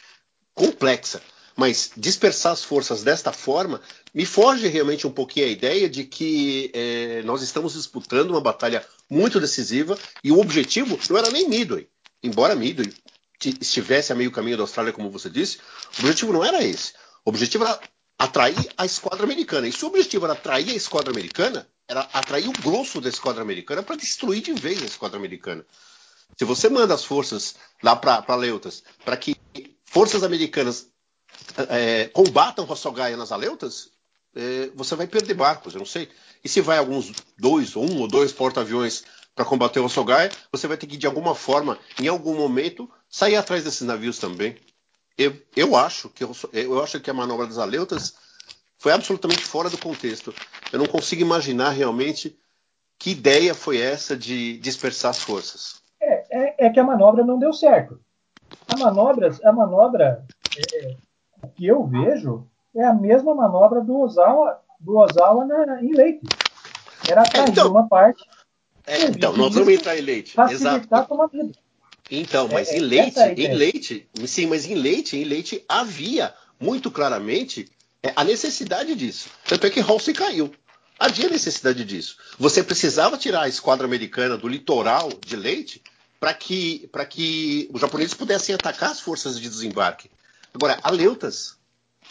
[0.55, 1.23] complexa.
[1.59, 3.81] Mas dispersar as forças desta forma
[4.15, 8.87] me foge realmente um pouquinho a ideia de que é, nós estamos disputando uma batalha
[9.11, 11.89] muito decisiva e o objetivo não era nem Midway.
[12.23, 12.95] Embora Midway
[13.61, 15.59] estivesse a meio caminho da Austrália, como você disse,
[15.99, 16.93] o objetivo não era esse.
[17.25, 17.81] O objetivo era
[18.17, 19.67] atrair a esquadra americana.
[19.67, 23.43] E se o objetivo era atrair a esquadra americana, era atrair o grosso da esquadra
[23.43, 25.67] americana para destruir de vez a esquadra americana.
[26.37, 29.37] Se você manda as forças lá para Leutas para que
[29.85, 30.87] forças americanas
[31.69, 33.91] é, combatam Rossogaia nas Aleutas,
[34.35, 36.09] é, você vai perder barcos, eu não sei.
[36.45, 40.87] E se vai alguns dois, um ou dois porta-aviões para combater Rossogaia, você vai ter
[40.87, 44.57] que, de alguma forma, em algum momento, sair atrás desses navios também.
[45.17, 48.15] Eu, eu, acho, que, eu acho que a manobra das Aleutas
[48.79, 50.33] foi absolutamente fora do contexto.
[50.73, 52.39] Eu não consigo imaginar realmente
[52.99, 55.83] que ideia foi essa de dispersar as forças.
[56.01, 58.01] É, é, é que a manobra não deu certo.
[58.69, 60.25] A manobra, a manobra
[60.75, 60.97] é,
[61.55, 66.27] que eu vejo é a mesma manobra do Ozawa, do Ozawa na, em Leite.
[67.09, 68.25] Era atrair então, uma parte.
[68.87, 70.35] É, então, nós vamos entrar em Leite.
[70.51, 70.89] Exato.
[72.11, 76.35] Então, mas é, em Leite, é em Leite, sim, mas em Leite, em Leite havia
[76.59, 77.69] muito claramente
[78.03, 79.29] é, a necessidade disso.
[79.47, 80.51] Tanto é que Halsey caiu.
[80.99, 82.17] Havia necessidade disso.
[82.39, 85.83] Você precisava tirar a esquadra americana do litoral de Leite
[86.19, 90.11] para que, que os japoneses pudessem atacar as forças de desembarque.
[90.55, 91.59] Agora, a Leutas,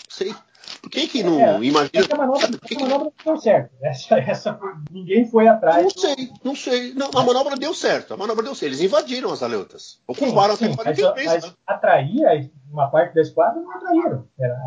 [0.10, 0.34] sei.
[0.82, 1.90] Por que, que não é, imagina.
[1.94, 3.72] Essa manobra, que essa manobra deu certo.
[3.82, 4.60] Essa, essa,
[4.92, 5.84] ninguém foi atrás.
[5.84, 6.94] Não sei, não sei.
[6.94, 8.14] Não, a manobra deu certo.
[8.14, 8.72] A manobra deu certo.
[8.72, 10.00] Eles invadiram as Aleutas.
[10.06, 11.26] Ocuparam sim, sim, até 43.
[11.26, 14.28] Mas, mas atrair uma parte da esquadra não atraíram.
[14.38, 14.60] Era,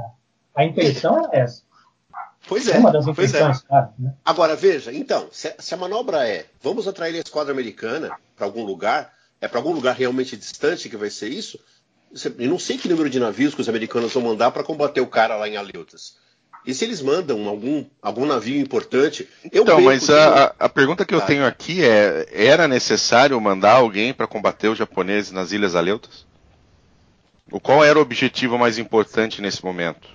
[0.54, 1.62] a intenção era essa.
[2.46, 2.78] Pois é.
[2.78, 3.66] Uma das intenções, é.
[3.66, 4.14] claro, né?
[4.24, 8.64] Agora, veja, então, se, se, a manobra é vamos atrair a esquadra americana para algum
[8.64, 11.60] lugar, é para algum lugar realmente distante que vai ser isso,
[12.38, 15.06] eu não sei que número de navios que os americanos vão mandar para combater o
[15.06, 16.16] cara lá em Aleutas.
[16.66, 19.28] E se eles mandam algum, algum navio importante.
[19.52, 24.26] então, mas a, a, pergunta que eu tenho aqui é: era necessário mandar alguém para
[24.26, 26.26] combater os japoneses nas Ilhas Aleutas?
[27.50, 30.08] O qual era o objetivo mais importante nesse momento?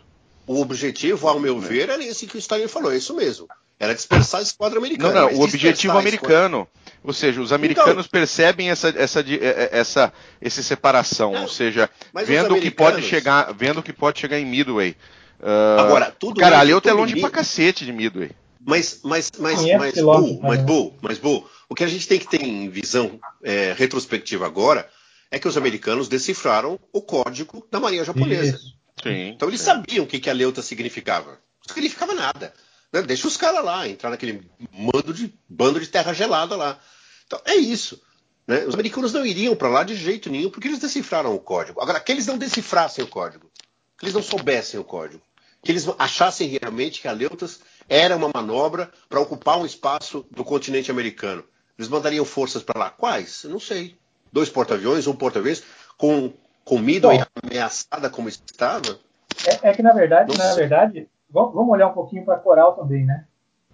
[0.48, 3.48] O objetivo, ao meu ver, era esse que o Stalin falou, é isso mesmo.
[3.80, 5.14] Era dispersar a esquadra americana.
[5.14, 6.68] Não, não, o objetivo americano.
[7.04, 9.24] Ou seja, os americanos então, percebem essa, essa,
[9.72, 11.34] essa, essa separação.
[11.34, 11.90] Não, ou seja,
[12.26, 14.96] vendo que pode chegar, vendo que pode chegar em Midway.
[15.40, 18.32] Uh, Agora, tudo Cara, ali é longe pra cacete de Midway.
[18.66, 22.28] Mas, mas, mas, mas, Bull, mas, Bull, mas, Bull, o que a gente tem que
[22.28, 24.90] ter em visão é, retrospectiva agora
[25.30, 28.58] é que os americanos decifraram o código da Marinha Japonesa.
[29.04, 29.68] Sim, então eles sim.
[29.68, 31.32] sabiam o que, que a Leuta significava.
[31.32, 32.54] Não significava nada.
[32.96, 33.02] Né?
[33.02, 36.80] Deixa os caras lá, entrar naquele mando de, bando de terra gelada lá.
[37.28, 38.02] Então é isso.
[38.48, 38.64] Né?
[38.64, 41.82] Os americanos não iriam para lá de jeito nenhum porque eles decifraram o código.
[41.82, 43.52] Agora, que eles não decifrassem o código,
[43.98, 45.22] que eles não soubessem o código,
[45.62, 50.46] que eles achassem realmente que a Leutas era uma manobra para ocupar um espaço do
[50.46, 51.44] continente americano.
[51.78, 52.90] Eles mandariam forças para lá.
[52.90, 53.44] Quais?
[53.44, 53.98] Eu não sei.
[54.32, 55.64] Dois porta-aviões, um porta-aviões,
[55.98, 56.32] com
[56.64, 57.10] comida
[57.44, 59.00] ameaçada como estava?
[59.46, 63.26] É, é que, na verdade, na verdade, vamos olhar um pouquinho para Coral também, né?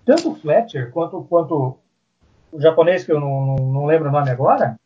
[0.06, 1.78] Tanto o Fletcher quanto, quanto
[2.52, 4.80] o japonês, que eu não, não, não, lembro o nome agora,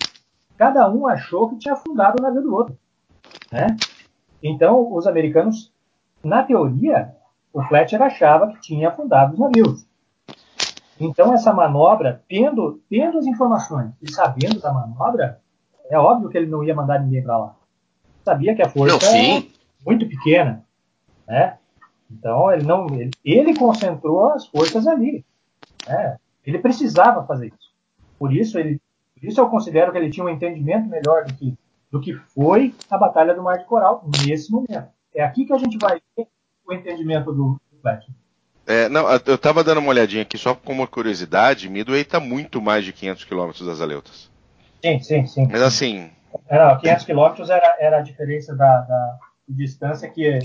[0.58, 2.78] cada um achou que tinha afundado o navio do outro.
[3.52, 3.68] Né?
[4.44, 5.72] Então, os americanos,
[6.24, 7.16] na teoria,
[7.54, 9.88] o Fletcher achava que tinha afundado os navios.
[11.00, 15.40] Então, essa manobra, tendo, tendo as informações e sabendo da manobra,
[15.90, 17.56] é óbvio que ele não ia mandar ninguém para lá
[18.26, 19.44] sabia que a força não, é
[19.86, 20.66] muito pequena,
[21.28, 21.58] né?
[22.10, 25.26] Então ele não, ele, ele concentrou as forças ali,
[25.88, 26.18] né?
[26.46, 27.74] Ele precisava fazer isso.
[28.20, 28.80] Por isso ele,
[29.14, 31.58] por isso eu considero que ele tinha um entendimento melhor do que
[31.92, 34.90] do que foi a batalha do Mar de Coral nesse momento.
[35.14, 36.28] É aqui que a gente vai ter
[36.68, 38.14] o entendimento do, do Fletcher.
[38.68, 42.62] É, não, eu estava dando uma olhadinha aqui só como uma curiosidade, Midway está muito
[42.62, 44.30] mais de 500 quilômetros das Aleutas.
[44.84, 45.48] Sim, sim, sim.
[45.50, 46.10] Mas assim,
[46.50, 50.40] era, 500 quilômetros era, era a diferença da, da distância que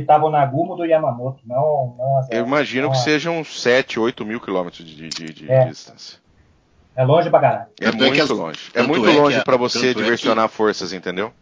[0.00, 4.40] estava na Nagumo do Yamamoto, não, não Eu imagino não que sejam 7, 8 mil
[4.40, 5.66] quilômetros de, de, de, é.
[5.66, 6.18] distância.
[6.96, 7.66] É longe pra caralho.
[7.80, 8.60] É muito é as, longe.
[8.74, 11.32] É muito é longe para você diversionar é que, forças, entendeu?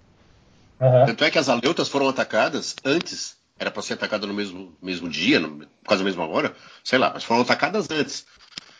[0.79, 1.07] Uhum.
[1.07, 3.37] Tanto é que as aleutas foram atacadas antes.
[3.59, 6.53] Era para ser atacada no mesmo, mesmo dia, no, quase a mesma hora,
[6.85, 8.27] sei lá, mas foram atacadas antes.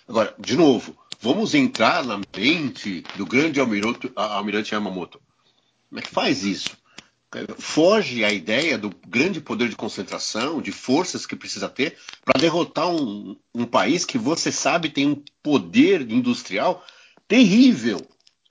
[0.07, 5.21] Agora, de novo, Vamos entrar na mente do grande almirante, almirante Yamamoto.
[5.89, 6.77] Como é que faz isso?
[7.59, 12.89] Foge a ideia do grande poder de concentração, de forças que precisa ter para derrotar
[12.89, 16.85] um, um país que você sabe tem um poder industrial
[17.29, 18.01] terrível,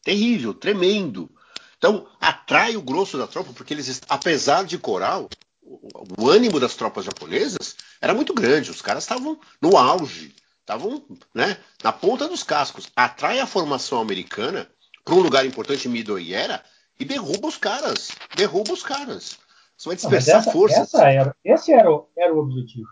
[0.04, 1.32] terrível, tremendo.
[1.78, 5.30] Então, atrai o grosso da tropa, porque eles, apesar de coral,
[5.64, 8.72] o ânimo das tropas japonesas era muito grande.
[8.72, 10.36] Os caras estavam no auge
[10.66, 12.90] estavam né, na ponta dos cascos.
[12.96, 14.68] Atrai a formação americana
[15.04, 16.64] para um lugar importante, Midoiera,
[17.00, 18.12] e derruba os caras.
[18.36, 19.38] Derruba os caras.
[19.78, 20.80] Você vai dispersar essa, forças.
[20.80, 22.88] Essa era, esse era o, era o objetivo.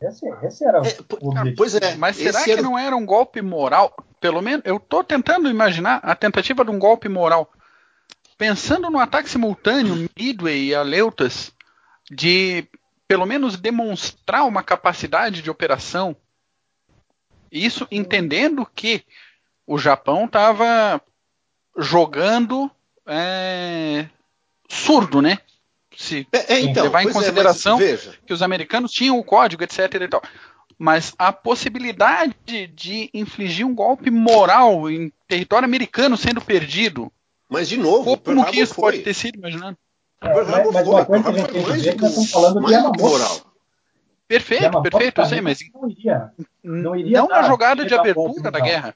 [0.00, 1.56] Esse, esse era é, o objetivo.
[1.56, 1.96] Pois é.
[1.96, 2.62] Mas será que era...
[2.62, 3.94] não era um golpe moral?
[4.20, 7.50] Pelo menos, eu estou tentando imaginar a tentativa de um golpe moral.
[8.38, 11.52] Pensando no ataque simultâneo, Midway e Aleutas,
[12.10, 12.66] de
[13.06, 16.16] pelo menos demonstrar uma capacidade de operação
[17.50, 19.04] isso entendendo que
[19.66, 21.02] o Japão estava
[21.76, 22.70] jogando
[23.10, 24.08] é,
[24.68, 25.38] surdo, né?
[25.96, 29.62] Se é, é, então, levar em é, consideração é, que os americanos tinham o código,
[29.62, 29.92] etc.
[29.94, 30.22] E tal.
[30.78, 32.34] Mas a possibilidade
[32.68, 37.12] de infligir um golpe moral em território americano sendo perdido.
[37.50, 38.92] Mas de novo, como que isso foi.
[38.92, 39.76] pode ter sido, imaginando?
[40.22, 42.30] É, mas, mas uma coisa que a gente tem que dizer é que nós estamos
[42.30, 43.49] falando de Moral.
[44.30, 46.30] Perfeito, perfeito, eu sei, mas não iria,
[46.62, 48.94] não, iria não na jogada de abertura da guerra,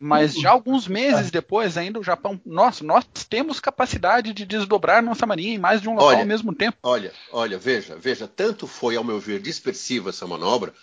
[0.00, 5.24] mas já alguns meses depois, ainda o Japão, nossa, nós temos capacidade de desdobrar nossa
[5.26, 6.76] marinha em mais de um local olha, ao mesmo tempo.
[6.82, 10.74] Olha, olha, veja, veja, tanto foi, ao meu ver, dispersiva essa manobra,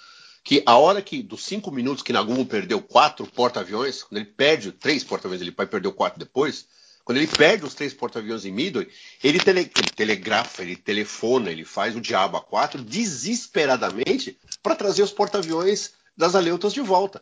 [0.41, 4.71] que a hora que, dos cinco minutos que Nagumo perdeu quatro porta-aviões, quando ele perde
[4.71, 6.65] três porta-aviões, ele vai perder quatro depois,
[7.11, 8.87] quando ele perde os três porta-aviões em Midway,
[9.21, 15.03] ele, tele, ele, telegrafa, ele telefona, ele faz o diabo a quatro desesperadamente para trazer
[15.03, 17.21] os porta-aviões das Aleutas de volta.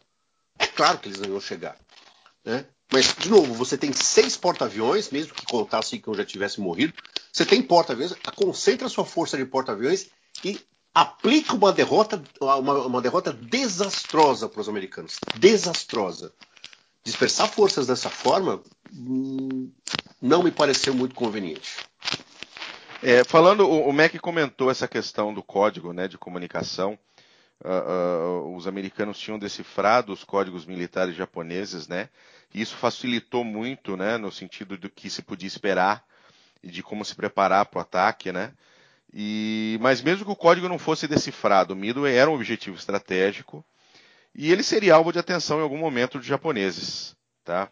[0.59, 1.75] É claro que eles não iam chegar.
[2.45, 2.67] Né?
[2.93, 6.93] Mas, de novo, você tem seis porta-aviões, mesmo que contasse que eu já tivesse morrido,
[7.33, 10.05] você tem porta-aviões, concentra sua força de porta-aviões
[10.45, 10.61] e
[10.93, 15.17] aplica uma derrota, uma, uma derrota desastrosa para os americanos.
[15.39, 16.31] Desastrosa
[17.09, 18.61] dispersar forças dessa forma
[18.93, 19.71] hum,
[20.21, 21.77] não me pareceu muito conveniente.
[23.01, 26.99] É, falando, o, Mac comentou essa questão do código né, de comunicação.
[27.63, 32.07] Uh, uh, os americanos tinham decifrado os códigos militares japoneses, né?
[32.53, 36.03] E isso facilitou muito, né, no sentido do que se podia esperar
[36.63, 38.53] e de como se preparar para o ataque, né?
[39.13, 43.63] E, mas mesmo que o código não fosse decifrado, o Midway era um objetivo estratégico
[44.41, 47.69] e ele seria alvo de atenção em algum momento dos japoneses, tá?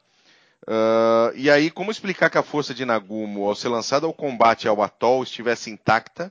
[0.67, 4.67] Uh, e aí, como explicar que a força de Nagumo, ao ser lançada ao combate
[4.67, 6.29] ao atol, estivesse intacta,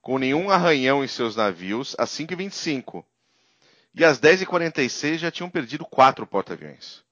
[0.00, 3.04] com nenhum arranhão em seus navios, às 5h25?
[3.96, 7.02] E às 10h46 já tinham perdido quatro porta-aviões.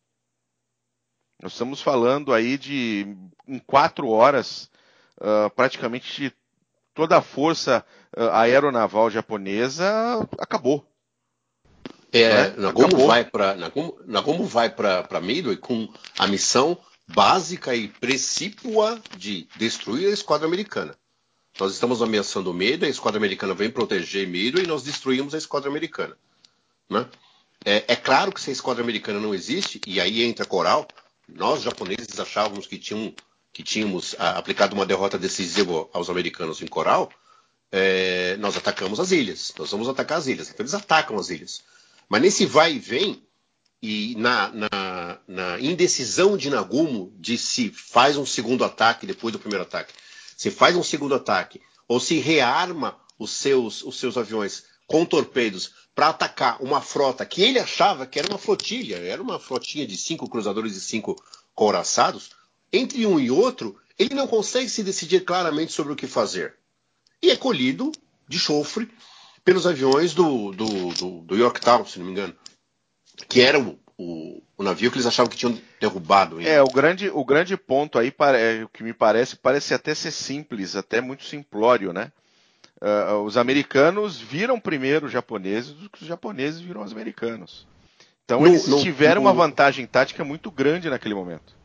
[1.42, 3.08] Nós estamos falando aí de,
[3.48, 4.70] em quatro horas,
[5.20, 6.32] uh, praticamente
[6.94, 7.84] toda a força
[8.16, 9.84] uh, aeronaval japonesa
[10.38, 10.86] acabou.
[12.12, 12.54] É, né?
[12.58, 15.88] Nagomo, vai pra, Nagomo, Nagomo vai para Midway com
[16.18, 20.94] a missão básica e precípua de destruir a esquadra americana.
[21.58, 25.70] Nós estamos ameaçando Midway, a esquadra americana vem proteger Midway e nós destruímos a esquadra
[25.70, 26.16] americana.
[26.88, 27.06] Né?
[27.64, 30.86] É, é, claro que se a esquadra americana não existe, e aí entra Coral,
[31.28, 33.12] nós japoneses achávamos que, tinham,
[33.52, 37.10] que tínhamos a, ah, aplicado uma derrota decisiva aos americanos em Coral,
[37.72, 39.52] é, nós atacamos as ilhas.
[39.58, 40.48] Nós vamos atacar as ilhas.
[40.48, 41.62] Então eles atacam as ilhas.
[42.08, 43.22] Mas nesse vai e vem,
[43.82, 49.38] e na, na, na, indecisão de Nagumo de se faz um segundo ataque depois do
[49.38, 49.92] primeiro ataque,
[50.36, 55.72] se faz um segundo ataque, ou se rearma os seus, os seus aviões com torpedos
[55.94, 59.96] para atacar uma frota que ele achava que era uma flotilha, era uma flotinha de
[59.96, 61.16] cinco cruzadores e cinco
[61.54, 62.30] couraçados,
[62.72, 66.54] entre um e outro, ele não consegue se decidir claramente sobre o que fazer.
[67.22, 67.90] E é colhido
[68.28, 68.90] de chofre
[69.46, 72.34] pelos aviões do, do, do, do Yorktown, se não me engano,
[73.28, 76.40] que era o, o, o, navio que eles achavam que tinham derrubado.
[76.40, 80.10] É, o grande, o grande ponto aí, é, o que me parece, parece até ser
[80.10, 82.10] simples, até muito simplório, né?
[82.82, 87.66] Uh, os americanos viram primeiro os japoneses do que os japoneses viram os americanos.
[88.24, 91.55] Então no, eles no, tiveram no, uma vantagem tática muito grande naquele momento.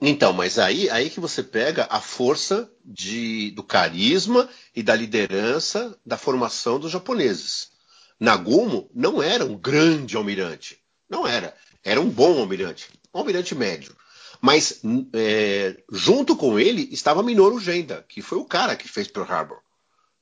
[0.00, 5.96] Então, mas aí, aí que você pega a força de, do carisma e da liderança
[6.04, 7.70] da formação dos japoneses.
[8.18, 10.78] Nagumo não era um grande almirante.
[11.08, 11.54] Não era.
[11.82, 12.88] Era um bom almirante.
[13.14, 13.96] Um almirante médio.
[14.40, 14.82] Mas
[15.14, 19.58] é, junto com ele estava Minoru Genda, que foi o cara que fez Pearl Harbor.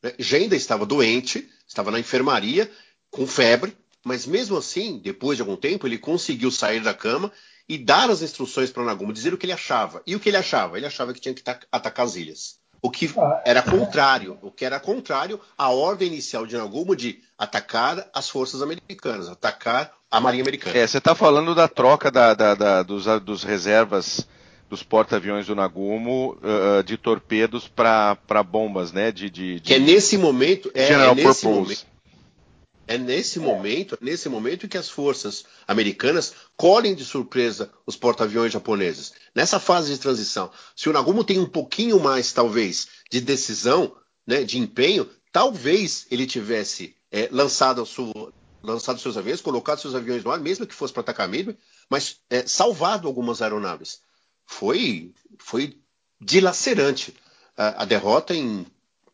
[0.02, 0.14] Né?
[0.18, 2.70] Genda estava doente, estava na enfermaria,
[3.10, 7.32] com febre, mas mesmo assim, depois de algum tempo, ele conseguiu sair da cama
[7.68, 10.02] e dar as instruções para o Nagumo, dizer o que ele achava.
[10.06, 10.76] E o que ele achava?
[10.76, 12.62] Ele achava que tinha que atacar as ilhas.
[12.82, 13.62] O que ah, era é.
[13.62, 19.28] contrário, o que era contrário à ordem inicial de Nagumo de atacar as forças americanas,
[19.28, 20.76] atacar a marinha americana.
[20.76, 24.26] É, você está falando da troca da, da, da, dos, dos, reservas
[24.68, 29.12] dos porta-aviões do Nagumo uh, de torpedos para bombas, né?
[29.12, 31.46] De, de, de, Que é nesse momento, é, General é nesse Purpose.
[31.46, 31.86] momento,
[32.86, 38.52] é nesse momento, é nesse momento que as forças americanas colhem de surpresa os porta-aviões
[38.52, 39.12] japoneses.
[39.34, 44.44] Nessa fase de transição, se o Nagumo tem um pouquinho mais, talvez, de decisão, né,
[44.44, 50.30] de empenho, talvez ele tivesse é, lançado, sua, lançado seus aviões, colocado seus aviões no
[50.30, 51.56] ar, mesmo que fosse para atacar Midway,
[51.88, 54.00] mas é, salvado algumas aeronaves.
[54.46, 55.78] Foi, foi
[56.20, 57.14] dilacerante
[57.56, 58.66] a, a derrota em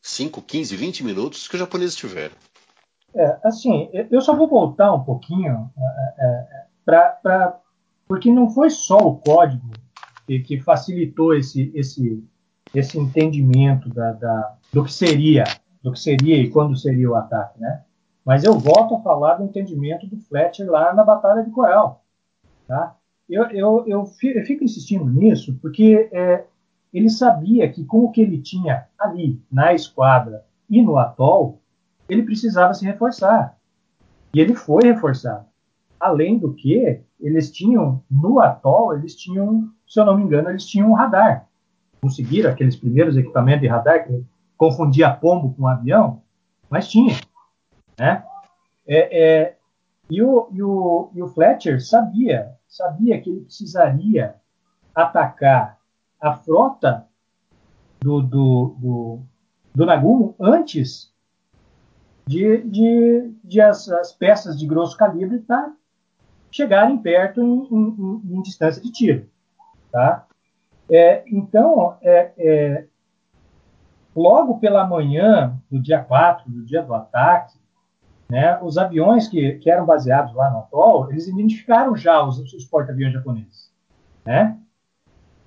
[0.03, 2.35] 5, 15, 20 minutos que os japoneses tiveram.
[3.15, 7.59] É, assim, eu só vou voltar um pouquinho é, é para
[8.09, 9.71] porque não foi só o código
[10.27, 12.25] que, que facilitou esse, esse,
[12.75, 15.45] esse entendimento da, da, do que seria,
[15.83, 17.83] do que seria e quando seria o ataque, né?
[18.25, 22.03] Mas eu volto a falar do entendimento do Fletcher lá na Batalha de Coral,
[22.67, 22.97] tá?
[23.29, 26.47] Eu, eu, eu, fico insistindo nisso porque é,
[26.93, 31.61] ele sabia que com o que ele tinha ali na esquadra e no atol,
[32.09, 33.57] ele precisava se reforçar.
[34.33, 35.47] E ele foi reforçado.
[35.99, 40.65] Além do que, eles tinham, no atol, eles tinham, se eu não me engano, eles
[40.65, 41.47] tinham um radar.
[42.01, 44.25] Conseguiram aqueles primeiros equipamentos de radar que
[44.57, 46.23] confundia pombo com avião,
[46.71, 47.15] mas tinha.
[47.99, 48.25] Né?
[48.87, 49.57] É, é,
[50.09, 54.37] e, o, e, o, e o Fletcher sabia, sabia que ele precisaria
[54.95, 55.79] atacar
[56.21, 57.07] a frota
[58.01, 59.21] do, do, do,
[59.75, 61.13] do Nagumo antes
[62.29, 65.73] de, de, de as, as, peças de grosso calibre tá,
[66.51, 69.27] chegarem perto em, em, em, distância de tiro.
[69.91, 70.27] Tá?
[70.91, 72.85] É, então, é, é,
[74.15, 77.57] logo pela manhã do dia 4, do dia do ataque,
[78.29, 82.65] né, os aviões que, que eram baseados lá no atol, eles identificaram já os, os
[82.67, 83.73] porta-aviões japoneses.
[84.23, 84.55] Né?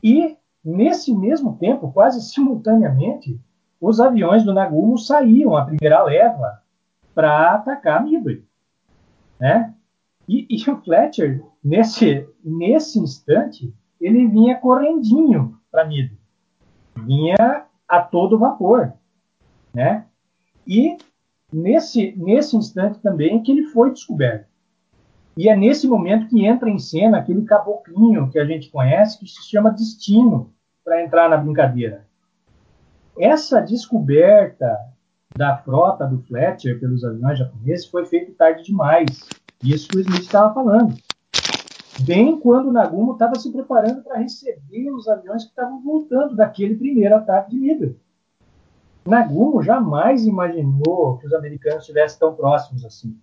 [0.03, 3.39] E, nesse mesmo tempo, quase simultaneamente,
[3.79, 6.60] os aviões do Nagumo saíam, a primeira leva,
[7.13, 8.43] para atacar Midway.
[9.39, 9.73] Né?
[10.27, 16.17] E, e, o Fletcher, nesse, nesse instante, ele vinha correndinho para Midway.
[16.95, 18.93] Vinha a todo vapor.
[19.73, 20.05] Né?
[20.65, 20.97] E
[21.51, 24.49] nesse, nesse instante também que ele foi descoberto.
[25.35, 29.27] E é nesse momento que entra em cena aquele caboclinho que a gente conhece, que
[29.27, 30.53] se chama Destino,
[30.83, 32.05] para entrar na brincadeira.
[33.17, 34.77] Essa descoberta
[35.35, 39.27] da frota do Fletcher pelos aviões japoneses foi feita tarde demais.
[39.63, 40.95] Isso que o Smith estava falando.
[42.01, 46.75] Bem quando o Nagumo estava se preparando para receber os aviões que estavam voltando daquele
[46.75, 47.95] primeiro ataque de Midway.
[49.05, 53.17] Nagumo jamais imaginou que os americanos estivessem tão próximos assim.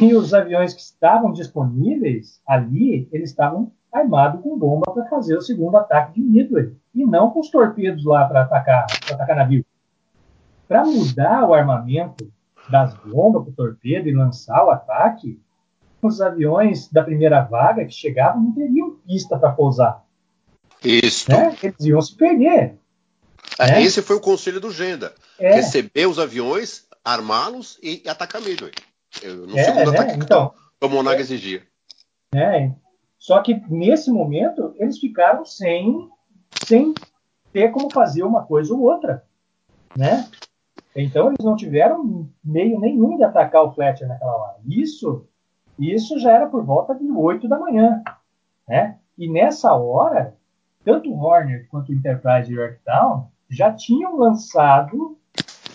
[0.00, 5.42] E os aviões que estavam disponíveis ali, eles estavam armados com bomba para fazer o
[5.42, 9.64] segundo ataque de Midway, e não com os torpedos lá para atacar, atacar navio.
[10.68, 12.30] Para mudar o armamento
[12.68, 15.40] das bombas para o torpedo e lançar o ataque,
[16.02, 20.04] os aviões da primeira vaga que chegavam não teriam pista para pousar.
[20.84, 21.30] Isso.
[21.30, 21.56] Né?
[21.62, 22.78] Eles iam se perder.
[23.58, 23.82] É.
[23.82, 25.14] Esse foi o conselho do Genda.
[25.38, 25.54] É.
[25.54, 28.72] Receber os aviões, armá-los e atacar Midway.
[29.24, 29.98] No é, segundo né?
[29.98, 31.62] ataque então, que o Monarca exigia.
[32.34, 32.70] É.
[33.18, 36.08] Só que nesse momento eles ficaram sem,
[36.64, 36.94] sem
[37.52, 39.24] ter como fazer uma coisa ou outra.
[39.96, 40.28] Né?
[41.00, 44.56] Então eles não tiveram meio nenhum de atacar o Fletcher naquela hora.
[44.66, 45.26] Isso,
[45.78, 48.02] isso já era por volta de 8 da manhã.
[48.66, 48.98] Né?
[49.16, 50.36] E nessa hora,
[50.84, 55.16] tanto o Horner quanto o Enterprise e Yorktown já tinham lançado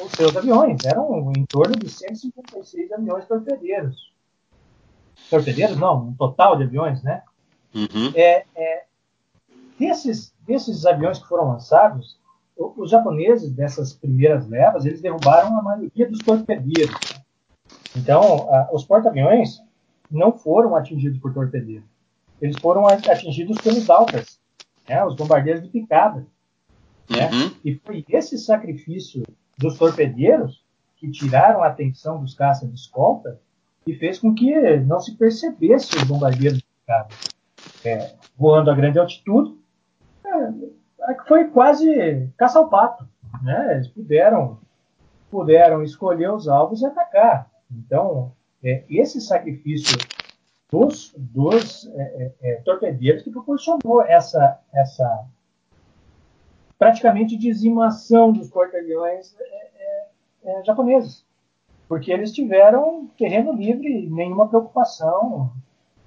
[0.03, 0.83] os seus aviões.
[0.85, 4.11] Eram em torno de 156 aviões torpedeiros.
[5.29, 7.23] Torpedeiros não, um total de aviões, né?
[7.73, 8.11] Uhum.
[8.13, 8.83] É, é,
[9.79, 12.19] desses, desses aviões que foram lançados,
[12.57, 16.95] os japoneses dessas primeiras levas, eles derrubaram a maioria dos torpedeiros.
[17.95, 19.61] Então, a, os porta-aviões
[20.09, 21.87] não foram atingidos por torpedeiros.
[22.41, 24.39] Eles foram atingidos pelos Daltas,
[24.87, 26.25] né, os bombardeiros de picada.
[27.09, 27.29] Né?
[27.31, 27.51] Uhum.
[27.63, 29.23] E foi esse sacrifício
[29.57, 30.63] dos torpedeiros
[30.97, 33.39] que tiraram a atenção dos caças de escolta
[33.85, 37.09] e fez com que não se percebesse os bombardeiros de picada.
[37.83, 39.55] É, voando a grande altitude,
[40.25, 40.51] é,
[41.27, 43.07] foi quase caça ao pato.
[43.41, 43.75] Né?
[43.75, 44.59] Eles puderam,
[45.29, 47.49] puderam escolher os alvos e atacar.
[47.71, 48.31] Então,
[48.63, 49.97] é, esse sacrifício
[50.71, 55.25] dos, dos é, é, torpedeiros que proporcionou essa, essa
[56.77, 59.35] praticamente dizimação dos porta-aviões
[60.65, 61.25] japoneses.
[61.87, 65.51] Porque eles tiveram terreno livre, nenhuma preocupação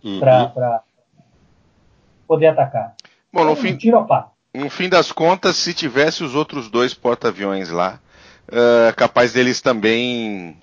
[0.04, 0.20] Uhum.
[0.20, 0.84] para
[2.28, 2.94] poder atacar.
[3.32, 4.35] Bom, no Então, fim, tiro ao pato.
[4.56, 8.00] No fim das contas, se tivesse os outros dois porta-aviões lá,
[8.48, 10.56] é capaz deles também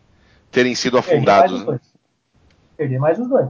[0.52, 1.54] terem sido Perder mais afundados.
[1.54, 1.66] os né?
[1.66, 1.82] dois.
[2.78, 3.50] Perder mais os dois.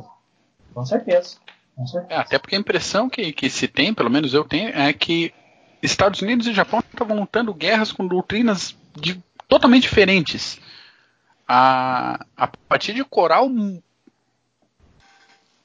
[0.74, 1.38] Com certeza.
[1.76, 2.22] Com É, certeza.
[2.22, 5.34] até porque a impressão que, que se tem, pelo menos eu tenho, é que
[5.82, 10.60] Estados Unidos e Japão estavam lutando guerras com doutrinas de- totalmente diferentes.
[11.48, 13.50] A, a partir de Coral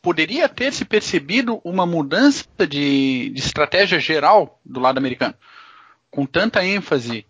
[0.08, 5.34] poderia ter se percebido uma mudança de, de estratégia geral do lado americano,
[6.10, 7.26] com tanta ênfase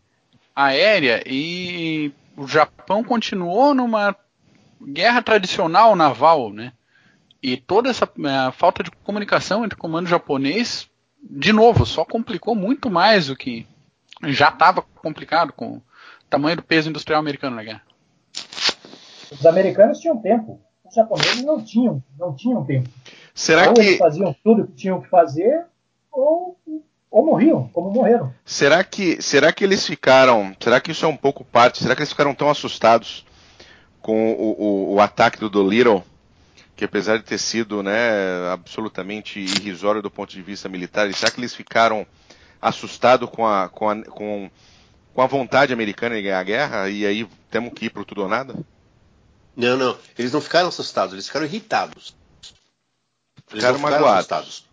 [0.55, 4.15] aérea e o Japão continuou numa
[4.81, 6.73] guerra tradicional naval, né?
[7.43, 10.89] E toda essa eh, falta de comunicação entre o comando japonês,
[11.21, 13.67] de novo, só complicou muito mais o que
[14.29, 15.83] já estava complicado com o
[16.31, 17.83] tamanho do peso industrial americano na guerra.
[19.33, 20.68] Os americanos tinham tempo.
[20.89, 22.89] Os japoneses não tinham, não tinham tempo.
[23.35, 25.65] Será ou que, eles faziam tudo que tinham que fazer,
[26.11, 26.59] ou,
[27.11, 28.33] ou morriam, como morreram.
[28.45, 32.01] será que, será que eles ficaram, será que isso é um pouco parte, será que
[32.01, 33.25] eles ficaram tão assustados
[34.01, 36.03] com o, o- o ataque do Dolittle,
[36.75, 38.01] que apesar de ter sido, né,
[38.53, 42.07] absolutamente irrisório do ponto de vista militar, será que eles ficaram
[42.63, 44.51] assustados com a, com a, com,
[45.15, 48.23] com a vontade americana de ganhar a guerra e aí temos que ir pro tudo
[48.23, 48.55] ou nada?
[49.59, 49.99] Não, não.
[50.17, 52.15] Eles não ficaram assustados, eles ficaram irritados.
[53.51, 54.19] Eles Ficaram não magoados.
[54.19, 54.65] assustados.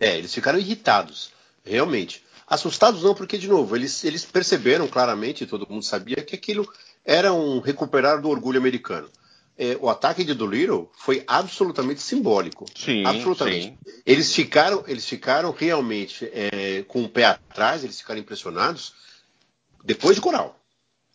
[0.00, 1.30] É, eles ficaram irritados,
[1.62, 2.24] realmente.
[2.46, 6.66] Assustados não, porque, de novo, eles, eles perceberam claramente, todo mundo sabia, que aquilo
[7.04, 9.08] era um recuperar do orgulho americano.
[9.58, 12.64] É, o ataque de Dolittle foi absolutamente simbólico.
[12.74, 13.66] Sim, absolutamente.
[13.66, 13.78] sim.
[14.06, 18.94] Eles ficaram, eles ficaram realmente é, com o pé atrás, eles ficaram impressionados
[19.84, 20.58] depois de Coral.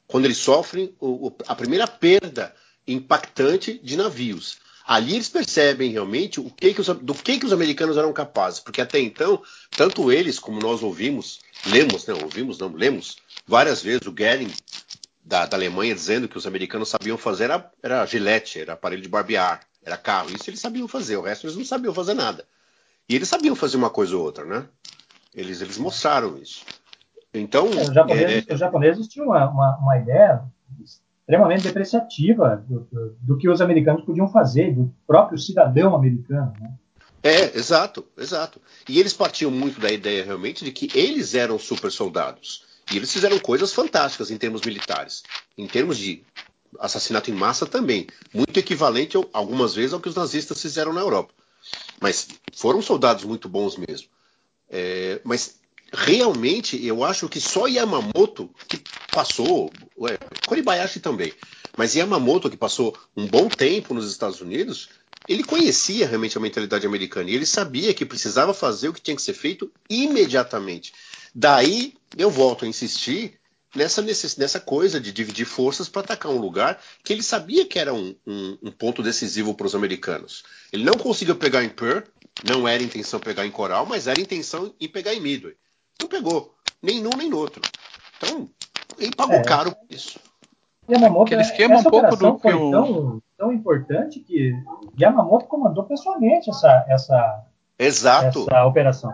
[0.06, 2.56] Quando eles sofrem o- o- a primeira perda
[2.88, 4.58] impactante de navios.
[4.88, 8.62] Ali eles percebem realmente o que que os, do que, que os americanos eram capazes,
[8.62, 9.42] porque até então,
[9.76, 14.52] tanto eles como nós ouvimos, lemos, não, ouvimos, não, lemos várias vezes o Goering
[15.24, 19.10] da, da, Alemanha dizendo que os americanos sabiam fazer era, era gilete, era aparelho de
[19.10, 20.30] barbear, era carro.
[20.34, 22.46] Isso eles sabiam fazer, o resto eles não sabiam fazer nada.
[23.10, 24.66] E eles sabiam fazer uma coisa ou outra, né?
[25.36, 26.66] Eles, eles mostraram isso.
[27.34, 27.68] Então.
[27.74, 28.54] É, os, japoneses, é...
[28.54, 30.44] os, japoneses, tinham uma, uma, uma ideia
[31.28, 36.54] extremamente depreciativa do, do, do, que os americanos podiam fazer, do próprio cidadão americano.
[36.58, 36.74] Né?
[37.22, 38.62] É, exato, exato.
[38.88, 42.66] E eles partiam muito da ideia realmente de que eles eram super soldados.
[42.90, 45.22] E eles fizeram coisas fantásticas em termos militares.
[45.58, 46.24] Em termos de
[46.80, 48.08] assassinato em massa também.
[48.34, 51.34] Muito equivalente, algumas vezes, ao que os nazistas fizeram na Europa.
[52.00, 54.08] Mas foram soldados muito bons mesmo.
[54.70, 55.60] É, mas
[55.94, 58.82] realmente eu acho que só Yamamoto que
[59.12, 61.34] passou, ué, Koribayashi também,
[61.78, 64.90] mas Yamamoto que passou um bom tempo nos Estados Unidos,
[65.28, 69.16] ele conhecia realmente a mentalidade americana e ele sabia que precisava fazer o que tinha
[69.16, 70.94] que ser feito imediatamente.
[71.36, 73.38] Daí eu volto a insistir
[73.76, 77.94] nessa, nessa coisa de dividir forças para atacar um lugar que ele sabia que era
[77.94, 80.44] um, um, um ponto decisivo para os americanos.
[80.72, 82.04] Ele não conseguiu pegar em Pearl,
[82.48, 85.56] não era intenção pegar em Coral, mas era intenção em pegar em Midway.
[86.02, 87.62] Não pegou, nem num nem no outro.
[88.18, 88.50] Então,
[89.00, 89.44] ele pagou é.
[89.44, 90.20] caro por isso.
[90.90, 92.72] Yamamoto, Aquele esquema essa um pouco do foi eu...
[92.72, 94.54] tão, tão importante que
[95.00, 97.44] Yamamoto comandou pessoalmente essa, essa,
[97.78, 98.46] Exato.
[98.50, 99.14] essa operação.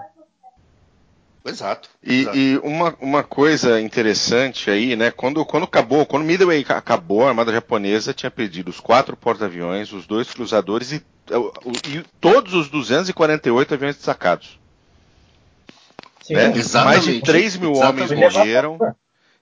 [1.45, 1.89] Exato.
[2.01, 2.37] E, exato.
[2.37, 5.11] e, uma, uma coisa interessante aí, né?
[5.11, 10.07] Quando, quando acabou, quando Midway acabou, a Armada Japonesa tinha perdido os quatro porta-aviões, os
[10.07, 11.03] dois cruzadores e,
[11.89, 14.57] e, todos os 248 aviões destacados.
[16.23, 16.53] Sim, né?
[16.85, 18.13] Mais de 3 mil exatamente.
[18.13, 18.77] homens morreram.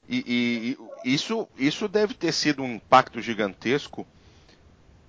[0.10, 0.76] E,
[1.06, 4.06] e, isso, isso deve ter sido um impacto gigantesco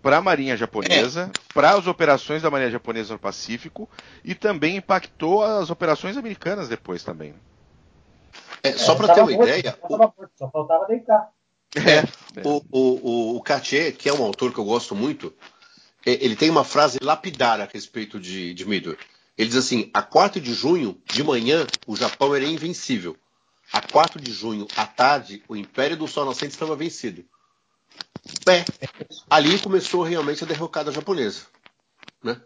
[0.02, 1.52] para a Marinha Japonesa, é.
[1.54, 3.88] para as operações da Marinha Japonesa no Pacífico
[4.22, 7.34] e também impactou as operações americanas depois também.
[8.62, 9.78] É, só para ter uma morto, ideia.
[10.36, 11.30] Só faltava deitar.
[11.74, 12.42] É, é.
[12.44, 15.32] O, o, o Cartier, que é um autor que eu gosto muito,
[16.04, 18.98] é, ele tem uma frase lapidar a respeito de, de Midway.
[19.36, 23.16] Ele diz assim: a 4 de junho, de manhã, o Japão era invencível.
[23.72, 27.24] A 4 de junho, à tarde, o Império do Sol Nascente estava vencido.
[28.46, 28.64] É,
[29.28, 31.46] ali começou realmente a derrocada japonesa.
[32.22, 32.40] Né?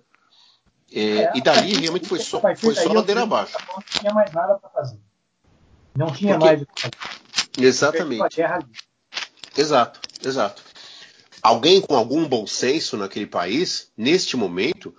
[0.93, 3.57] É, é, e dali realmente foi só, foi só ladeira abaixo.
[3.69, 4.99] Não tinha mais nada para fazer.
[5.97, 6.57] Não tinha Porque...
[6.57, 6.67] mais.
[7.59, 8.41] Exatamente.
[9.57, 10.63] Exato, exato.
[11.43, 14.95] Alguém com algum bom senso naquele país, neste momento,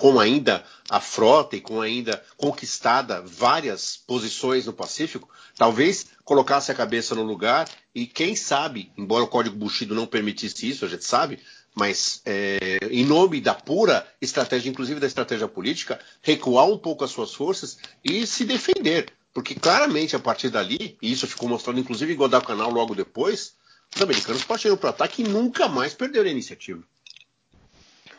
[0.00, 5.28] com ainda a frota e com ainda conquistada várias posições no Pacífico,
[5.58, 10.66] talvez colocasse a cabeça no lugar e quem sabe, embora o Código Bushido não permitisse
[10.66, 11.38] isso, a gente sabe,
[11.74, 17.10] mas é, em nome da pura estratégia, inclusive da estratégia política, recuar um pouco as
[17.10, 19.12] suas forças e se defender.
[19.34, 23.52] Porque claramente a partir dali, e isso ficou mostrado inclusive em Guadalcanal logo depois,
[23.94, 26.82] os americanos partiram para o ataque e nunca mais perderam a iniciativa.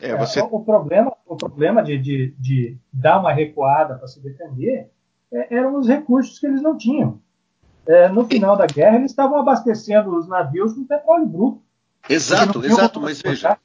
[0.02, 0.41] É, você...
[0.41, 4.89] o problema, o problema de, de, de dar uma recuada para se defender
[5.32, 7.22] é, eram os recursos que eles não tinham.
[7.86, 11.62] É, no final da guerra, eles estavam abastecendo os navios com petróleo bruto.
[12.10, 13.58] Exato, exato, mas veja.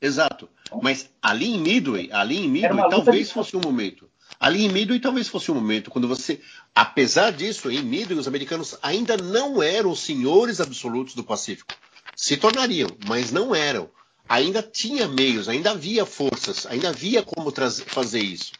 [0.00, 0.48] Exato.
[0.82, 3.34] Mas ali em Midway, ali em Midway, talvez de...
[3.34, 4.08] fosse um momento.
[4.38, 6.40] Ali em Midway talvez fosse um momento quando você,
[6.74, 11.74] apesar disso, em Midway os americanos ainda não eram senhores absolutos do Pacífico.
[12.16, 13.90] Se tornariam, mas não eram
[14.30, 17.52] ainda tinha meios, ainda havia forças, ainda havia como
[17.86, 18.52] fazer isso.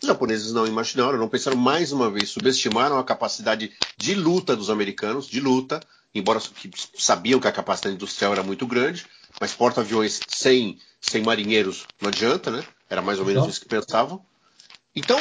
[0.00, 4.70] Os japoneses não imaginaram, não pensaram mais uma vez, subestimaram a capacidade de luta dos
[4.70, 5.80] americanos, de luta,
[6.14, 6.40] embora
[6.96, 9.04] sabiam que a capacidade industrial era muito grande,
[9.40, 12.62] mas porta-aviões sem, sem marinheiros não adianta, né?
[12.88, 13.50] Era mais ou menos então.
[13.50, 14.24] isso que pensavam.
[14.94, 15.18] Então,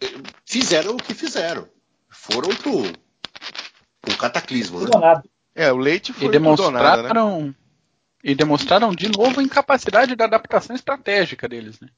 [0.00, 1.66] eh, fizeram o que fizeram.
[2.08, 2.82] Foram pro,
[4.00, 5.22] pro cataclismo, né?
[5.52, 7.54] É, o leite foi e demonstraram, nada, né?
[8.22, 11.88] E demonstraram de novo a incapacidade da adaptação estratégica deles, né?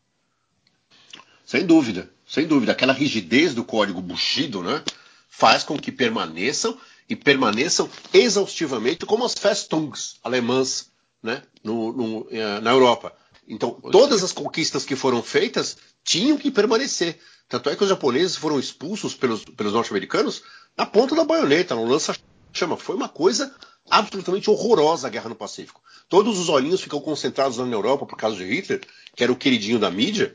[1.45, 2.73] Sem dúvida, sem dúvida.
[2.73, 4.85] Aquela rigidez do código Bushido, né?
[5.29, 10.91] Faz com que permaneçam e permaneçam exaustivamente como as Festungs alemãs,
[11.23, 11.43] né?
[11.65, 13.13] No, no, eh, na Europa.
[13.49, 17.19] Então, todas as conquistas que foram feitas tinham que permanecer.
[17.49, 20.45] Tanto é que os japoneses foram expulsos pelos, pelos norte-americanos
[20.77, 22.77] na ponta da baioneta, no lança-chama.
[22.77, 23.53] Foi uma coisa
[23.89, 25.81] absolutamente horrorosa a guerra no Pacífico.
[26.09, 28.81] Todos os olhinhos ficam concentrados na Europa por causa de Hitler,
[29.15, 30.35] que era o queridinho da mídia,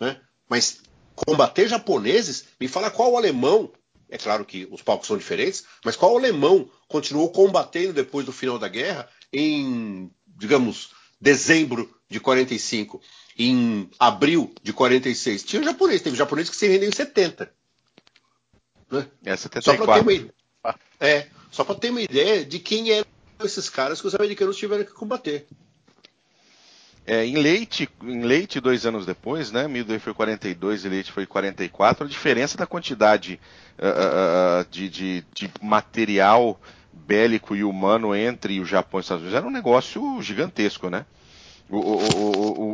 [0.00, 0.20] né?
[0.48, 0.80] mas
[1.14, 3.70] combater japoneses, me fala qual alemão,
[4.08, 8.58] é claro que os palcos são diferentes, mas qual alemão continuou combatendo depois do final
[8.58, 10.90] da guerra em, digamos,
[11.20, 13.00] dezembro de 45,
[13.38, 15.44] em abril de 46.
[15.44, 17.52] Tinha japonês, teve japonês que se rendeu em 70.
[18.90, 19.06] Né?
[19.24, 19.94] É Só para 74.
[19.94, 20.34] ter uma ideia.
[21.00, 23.06] É, só para ter uma ideia de quem eram
[23.44, 25.46] esses caras que os americanos tiveram que combater.
[27.04, 29.66] É, em Leite, em Leite, dois anos depois, né?
[29.66, 32.04] Midway foi 42 e Leite foi 44.
[32.04, 33.40] A diferença da quantidade
[33.78, 36.60] ah, ah, de, de- de material
[36.92, 41.04] bélico e humano entre o Japão e os Estados Unidos era um negócio gigantesco, né?
[41.68, 41.96] O, o-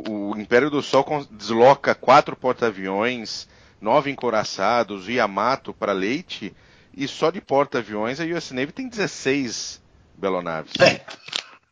[0.04, 3.48] o- o- Império do Sol desloca quatro porta-aviões,
[3.80, 6.54] nove encoraçados, Yamato para Leite,
[6.98, 9.80] e só de porta-aviões a US Navy tem 16
[10.16, 10.72] belonaves.
[10.80, 11.00] É.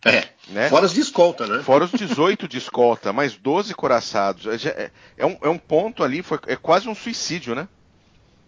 [0.08, 0.28] É.
[0.48, 0.68] Né?
[0.68, 1.62] Fora as de escolta, né?
[1.64, 4.46] Fora os 18 de escolta, mais 12 coraçados.
[4.64, 7.66] É, é- é um, é um ponto ali, foi, é quase um suicídio, né?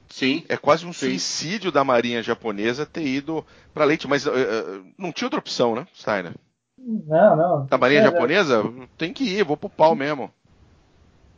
[0.08, 0.44] Sim.
[0.48, 1.08] É quase um Sim.
[1.10, 4.30] suicídio da marinha japonesa ter ido para Leite, mas eh,
[4.96, 6.32] não tinha outra opção, né, Steiner?
[6.78, 7.66] Não, não.
[7.66, 8.62] Da marinha É, japonesa,
[8.96, 10.30] tem que ir, vou pro pau mesmo.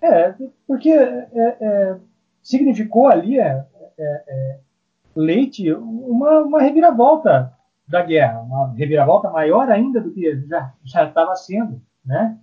[0.03, 0.34] É,
[0.66, 1.97] porque é, é,
[2.43, 3.64] significou ali é,
[3.99, 4.59] é,
[5.15, 7.53] Leite uma, uma reviravolta
[7.87, 10.47] da guerra, uma reviravolta maior ainda do que
[10.85, 12.39] já estava sendo, né?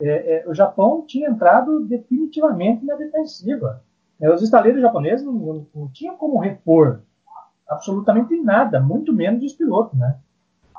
[0.00, 3.82] É, é, o Japão tinha entrado definitivamente na defensiva.
[4.20, 7.00] É, os estaleiros japoneses não, não, não tinham como repor
[7.68, 10.18] absolutamente nada, muito menos os pilotos, né?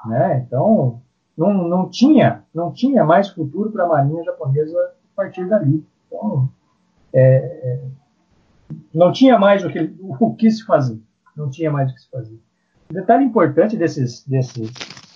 [0.06, 0.44] né?
[0.46, 1.02] Então
[1.38, 5.86] não, não tinha não tinha mais futuro para a marinha japonesa a partir dali.
[6.08, 6.50] Então,
[7.14, 7.84] é, é,
[8.94, 11.00] não tinha mais o que, o que se fazer.
[11.38, 12.40] Não tinha mais o que se fazer.
[12.90, 14.72] Um detalhe importante desses, desses.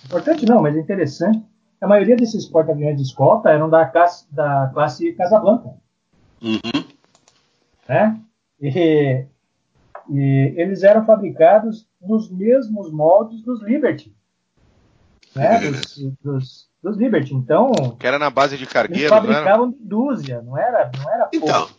[0.06, 1.44] Importante não, mas interessante.
[1.82, 5.70] A maioria desses porta-aviões de escolta eram da classe, da classe Casablanca.
[6.42, 6.84] Uhum.
[7.90, 8.20] Né?
[8.62, 9.26] E,
[10.10, 14.16] e eles eram fabricados nos mesmos moldes dos Liberty.
[15.36, 15.60] Né?
[15.60, 17.34] Dos, dos, dos Liberty.
[17.34, 19.18] Então, Que era na base de eles cargueiros, né?
[19.18, 21.74] fabricavam de dúzia, não era, não era Então, pouco.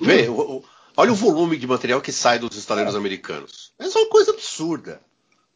[0.00, 0.62] vê, o-
[0.96, 3.72] olha o volume de material que sai dos estaleiros americanos.
[3.78, 5.00] É só uma coisa absurda.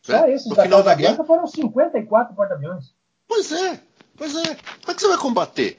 [0.03, 0.35] Só né?
[0.35, 1.25] esses No da final da guerra.
[1.25, 2.95] Foram 54 porta-aviões.
[3.27, 3.81] Pois é,
[4.17, 4.55] pois é.
[4.55, 5.79] Como é que você vai combater?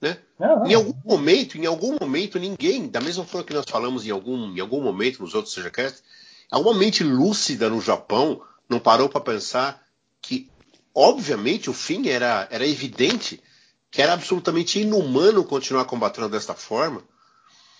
[0.00, 0.18] Né?
[0.38, 0.66] Não, não.
[0.66, 4.54] Em algum momento, em algum momento, ninguém, da mesma forma que nós falamos em algum,
[4.54, 6.02] em algum momento nos outros SejaCast,
[6.50, 9.82] alguma mente lúcida no Japão não parou para pensar
[10.20, 10.50] que,
[10.94, 13.42] obviamente, o fim era, era evidente,
[13.90, 17.02] que era absolutamente inumano continuar combatendo desta forma.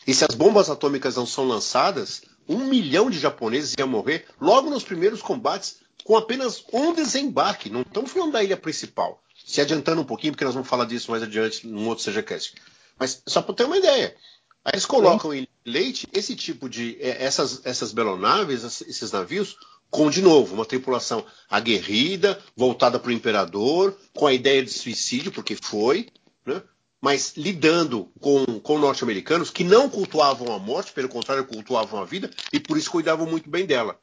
[0.08, 4.70] E se as bombas atômicas não são lançadas, um milhão de japoneses iam morrer logo
[4.70, 7.68] nos primeiros combates com apenas um desembarque.
[7.68, 9.22] Não estamos falando da ilha principal.
[9.44, 12.54] Se adiantando um pouquinho, porque nós vamos falar disso mais adiante num outro SejaCast.
[12.98, 14.16] Mas só para ter uma ideia.
[14.64, 16.96] Aí eles colocam em leite esse tipo de.
[17.00, 19.58] eh, essas, essas belonaves, esses navios,
[19.90, 25.32] com, de novo, uma tripulação aguerrida, voltada para o imperador, com a ideia de suicídio,
[25.32, 26.08] porque foi,
[26.46, 26.62] né?
[27.00, 32.30] Mas lidando com, com norte-americanos que não cultuavam a morte, pelo contrário, cultuavam a vida
[32.52, 33.96] e por isso cuidavam muito bem dela.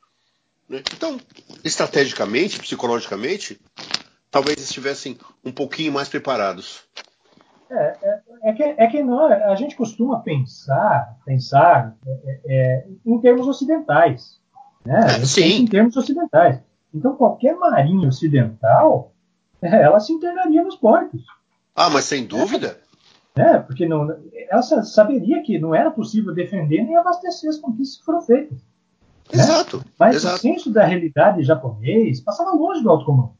[0.69, 0.81] né?
[0.95, 1.19] Então,
[1.63, 3.59] estrategicamente, psicologicamente,
[4.31, 6.83] talvez estivessem um pouquinho mais preparados.
[8.43, 13.47] É que, é que não, a gente costuma pensar, pensar é, é, é, em termos
[13.47, 14.39] ocidentais.
[14.85, 15.01] Né?
[15.25, 15.61] Sim.
[15.61, 16.59] Em termos ocidentais.
[16.93, 19.11] Então, qualquer marinha ocidental,
[19.61, 21.21] é, ela se internaria nos portos.
[21.75, 22.79] Ah, mas sem dúvida.
[23.37, 23.59] Né?
[23.59, 24.07] Porque não,
[24.49, 28.57] ela sa- saberia que não era possível defender nem abastecer as conquistas que foram feitas.
[29.33, 29.43] né?
[29.43, 29.83] Exato.
[29.99, 30.39] Mas o exato.
[30.39, 33.33] senso da realidade japonês passava longe do alto comando.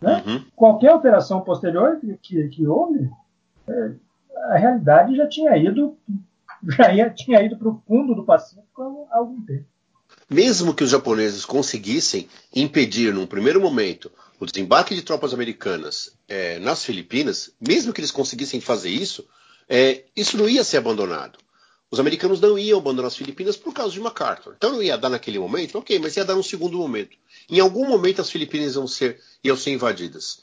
[0.00, 0.22] né?
[0.26, 0.44] Uhum.
[0.56, 3.10] Qualquer operação posterior que, que, que houve,
[3.68, 3.90] é,
[4.50, 5.96] a realidade já tinha ido
[6.78, 9.64] já ia, tinha ido para o fundo do Pacífico há algum tempo.
[10.30, 14.10] Mesmo que os japoneses conseguissem impedir, num primeiro momento,
[14.42, 19.24] o desembarque de tropas americanas eh, nas Filipinas, mesmo que eles conseguissem fazer isso,
[19.68, 21.38] eh, isso não ia ser abandonado.
[21.88, 24.54] Os americanos não iam abandonar as Filipinas por causa de MacArthur.
[24.56, 27.16] Então não ia dar naquele momento, ok, mas ia dar num segundo momento.
[27.48, 30.40] Em algum momento as Filipinas iam ser, iam ser invadidas.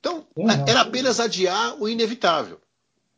[0.00, 0.66] Então Sim, não.
[0.66, 2.58] era apenas adiar o inevitável.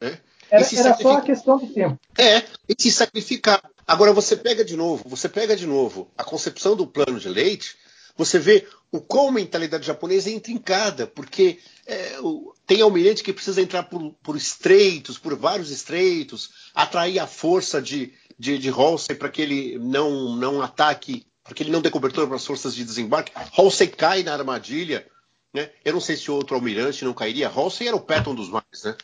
[0.00, 0.18] né?
[0.50, 2.00] Era, era só a questão de tempo.
[2.18, 3.62] é, e se sacrificar.
[3.86, 7.76] Agora você pega de novo, você pega de novo a concepção do plano de leite,
[8.16, 13.32] você vê o quão a mentalidade japonesa é intrincada, porque é, o- tem almirante que
[13.32, 19.16] precisa entrar por, por estreitos, por vários estreitos, atrair a força de, de, de Halsey
[19.16, 22.74] para que ele não, não ataque, para que ele não dê cobertura para as forças
[22.74, 23.32] de desembarque.
[23.56, 25.06] Halsey cai na armadilha.
[25.54, 25.70] Né?
[25.84, 27.48] Eu não sei se outro almirante não cairia.
[27.48, 28.94] Halsey era o Patton dos mares, né?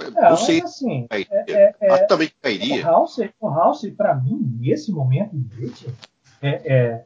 [0.00, 1.28] É, não mas sei assim, se cairia.
[1.46, 2.82] é- é- que também o cairia.
[2.82, 5.36] House, o House para mim, nesse momento
[6.42, 7.04] é, é,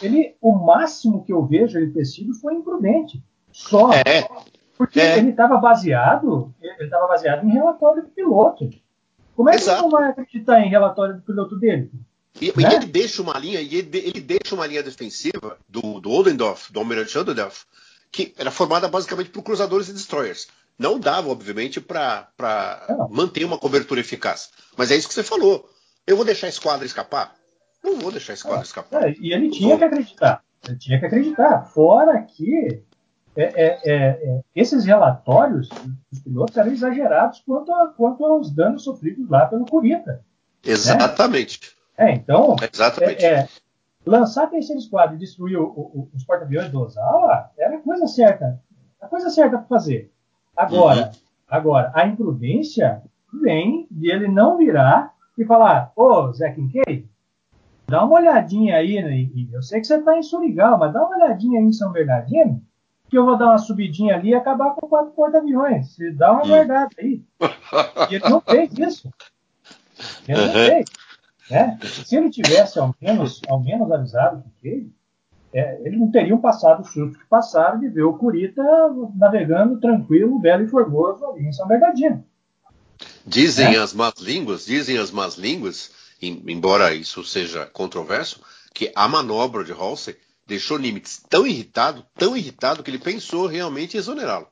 [0.00, 3.22] ele, o máximo que eu vejo ele ter sido foi imprudente.
[3.52, 3.92] Só.
[3.92, 4.28] É,
[4.76, 5.16] Porque É.
[5.16, 8.68] ele estava baseado, ele estava baseado em relatório do piloto.
[9.34, 9.78] Como é que Exato.
[9.78, 11.90] você não vai acreditar em relatório do piloto dele?
[12.40, 12.74] E, e Né?
[12.74, 16.78] ele deixa uma linha, e ele, ele deixa uma linha defensiva do, do Oldendorf, do
[16.78, 17.64] Almirante Oldendorf,
[18.12, 20.46] que era formada basicamente por cruzadores e destroyers.
[20.78, 22.28] Não dava, obviamente, para
[23.10, 24.50] manter uma cobertura eficaz.
[24.76, 25.66] Mas é isso que você falou.
[26.06, 27.34] Eu vou deixar a esquadra escapar?
[27.86, 29.04] Não vou deixar a esquadra escapar.
[29.08, 30.42] É, e ele tinha que acreditar.
[30.68, 31.62] Ele tinha que acreditar.
[31.66, 32.82] Fora que
[33.36, 35.68] é, é, é, é, esses relatórios
[36.10, 40.24] dos pilotos eram exagerados quanto, a- quanto aos danos sofridos lá pelo Curita.
[40.64, 41.60] Exatamente.
[41.96, 43.24] É, então, Exatamente.
[43.24, 43.48] é, é,
[44.04, 48.06] lançar a terceira esquadra e destruir o- o- os porta-aviões do Ozawa era a coisa
[48.06, 48.60] certa.
[49.00, 50.10] A coisa certa para fazer.
[50.56, 51.10] Agora,
[51.48, 53.02] agora, a imprudência
[53.42, 57.06] vem de ele não virar e falar: Ô, Zé Kincaid,
[57.88, 59.02] dá uma olhadinha aí.
[59.02, 61.92] né, eu sei que você está em Surigal, mas dá uma olhadinha aí em São
[61.92, 62.62] Bernardino,
[63.08, 65.94] que eu vou dar uma subidinha ali e acabar com quatro porta-aviões.
[65.94, 67.22] Você dá uma guardada aí.
[68.10, 69.10] E ele não fez isso.
[70.26, 70.86] Ele não fez.
[71.50, 71.78] Né?
[71.82, 74.92] Se ele tivesse ao menos, ao menos avisado que ele,
[75.52, 78.62] é, eles não teriam passado o susto que passaram de ver o Curita
[79.14, 82.24] navegando tranquilo, belo e formoso ali em São Bernardino.
[83.24, 83.78] Dizem É?
[83.78, 85.92] as más línguas, dizem as más línguas,
[86.22, 88.40] embora isso seja controverso,
[88.74, 93.96] que a manobra de Halsey deixou Nimitz tão irritado, tão irritado, que ele pensou realmente
[93.96, 94.46] em exonerá-lo.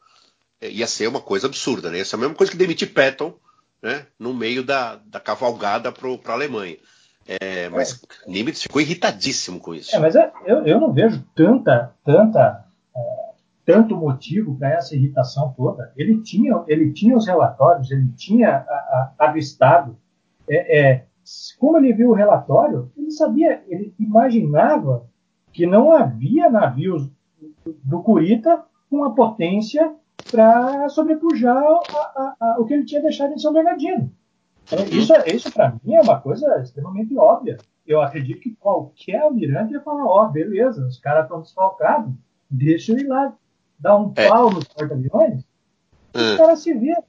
[0.61, 1.99] É, Ia ser uma coisa absurda, né?
[1.99, 3.35] Ia ser a mesma coisa que demitir Patton
[3.83, 6.79] né, no meio da, da cavalgada para a Alemanha.
[7.27, 9.95] É, mas Nimitz ficou irritadíssimo com isso.
[9.95, 13.01] É, mas é- eu, eu não vejo tanta, tanta, é,
[13.65, 15.93] tanto motivo para essa irritação toda.
[15.97, 18.65] Ele tinha, ele tinha os relatórios, ele tinha
[19.19, 19.99] avistado.
[20.49, 21.05] É, é,
[21.59, 25.07] como ele viu o relatório, ele sabia, ele imaginava
[25.53, 27.09] que não havia navios
[27.85, 29.95] do, Curita com a potência
[30.31, 31.81] para sobrepujar a-
[32.17, 34.11] a- a- o que ele tinha deixado em São Bernardino.
[34.73, 37.59] É, Isso, isso para mim é uma coisa extremamente óbvia.
[37.87, 42.13] Eu acredito que qualquer almirante ia falar, ó, beleza, os caras estão desfalcados,
[42.51, 43.35] deixa eu ir lá
[43.79, 44.29] dar um É.
[44.29, 45.43] pau nos porta-aviões,
[46.15, 46.33] Hum.
[46.33, 47.03] os caras se viram.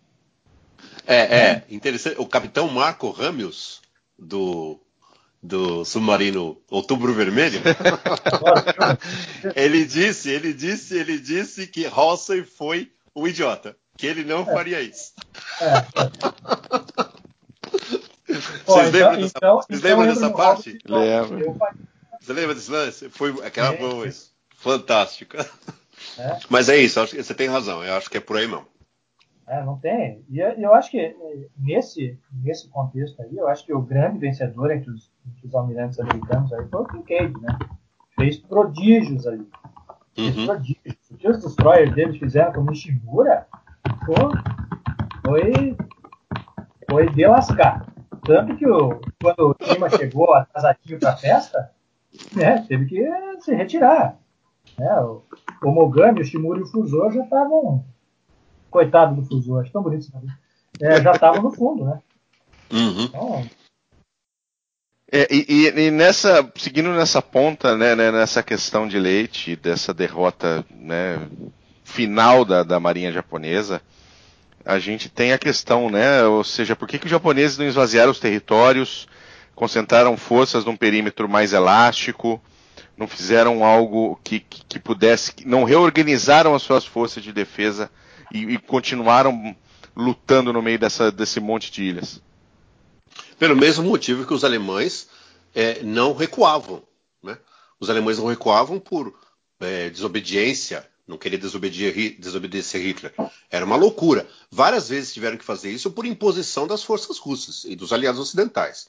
[1.08, 2.20] É, é, interessante.
[2.20, 3.82] O capitão Marco Ramius,
[4.18, 4.80] do,
[5.42, 7.62] do submarino Outubro Vermelho,
[9.56, 14.82] ele disse, ele disse, ele disse que Halsey foi um idiota, que ele não faria
[14.82, 15.14] isso.
[18.68, 20.78] Ó, Vocês lembram então- dessa, então- vocês então lembram dessa parte?
[20.86, 21.58] do- Lembro.
[22.22, 23.10] Você lembra desse lance?
[23.10, 23.78] Foi aquela É.
[23.78, 24.32] boa isso.
[24.58, 25.48] Fantástica.
[26.18, 26.40] né?
[26.50, 27.84] Mas é isso, acho que você tem razão.
[27.84, 28.68] Eu acho que é por aí mesmo.
[29.48, 30.24] É, não tem.
[30.30, 34.72] E eu, acho que eh, nesse, nesse contexto aí, eu acho que o grande vencedor
[34.72, 37.58] entre os, entre os almirantes americanos aí foi o Kincaid, né?
[38.16, 39.48] Fez prodígios ali.
[40.16, 40.46] Fez Uhum.
[40.48, 40.96] prodígios.
[41.12, 43.46] O que os destroyers deles fizeram com o Nishimura
[45.24, 45.78] foi,
[46.90, 47.86] foi de lascar.
[48.24, 51.72] Tanto que o, quando o clima chegou atrasadinho para a festa,
[52.36, 53.08] né, teve que
[53.42, 54.18] se retirar.
[54.80, 55.00] Né?
[55.02, 55.22] O,
[55.64, 57.86] o Mogami, o Shimura e o Fusor já estavam.
[58.76, 60.12] Coitado do Fusor, acho tão bonito.
[60.82, 62.02] É, já estavam no fundo, né?
[62.70, 63.04] Uhum.
[63.06, 63.50] Então,
[65.10, 69.94] É, e, e- e nessa, seguindo nessa ponta, né, né, nessa questão de leite, dessa
[69.94, 71.26] derrota né,
[71.86, 73.82] final da, da marinha japonesa,
[74.66, 78.12] a gente tem a questão, né, ou seja, por que, que os japoneses não esvaziaram
[78.12, 79.08] os territórios,
[79.56, 82.42] concentraram forças num perímetro mais elástico,
[82.98, 87.90] não fizeram algo que, que, que pudesse, não reorganizaram as suas forças de defesa
[88.34, 89.56] e, e continuaram
[89.96, 92.22] lutando no meio dessa, desse monte de ilhas?
[93.40, 95.08] Pelo mesmo motivo que os alemães
[95.54, 96.84] é, não recuavam.
[97.24, 97.38] Né?
[97.80, 99.14] Os alemães não recuavam por
[99.60, 103.14] é, desobediência, não querer desobedecer, desobedecer Hitler.
[103.50, 104.28] Era uma loucura.
[104.50, 108.88] Várias vezes tiveram que fazer isso por imposição das forças russas e dos aliados ocidentais.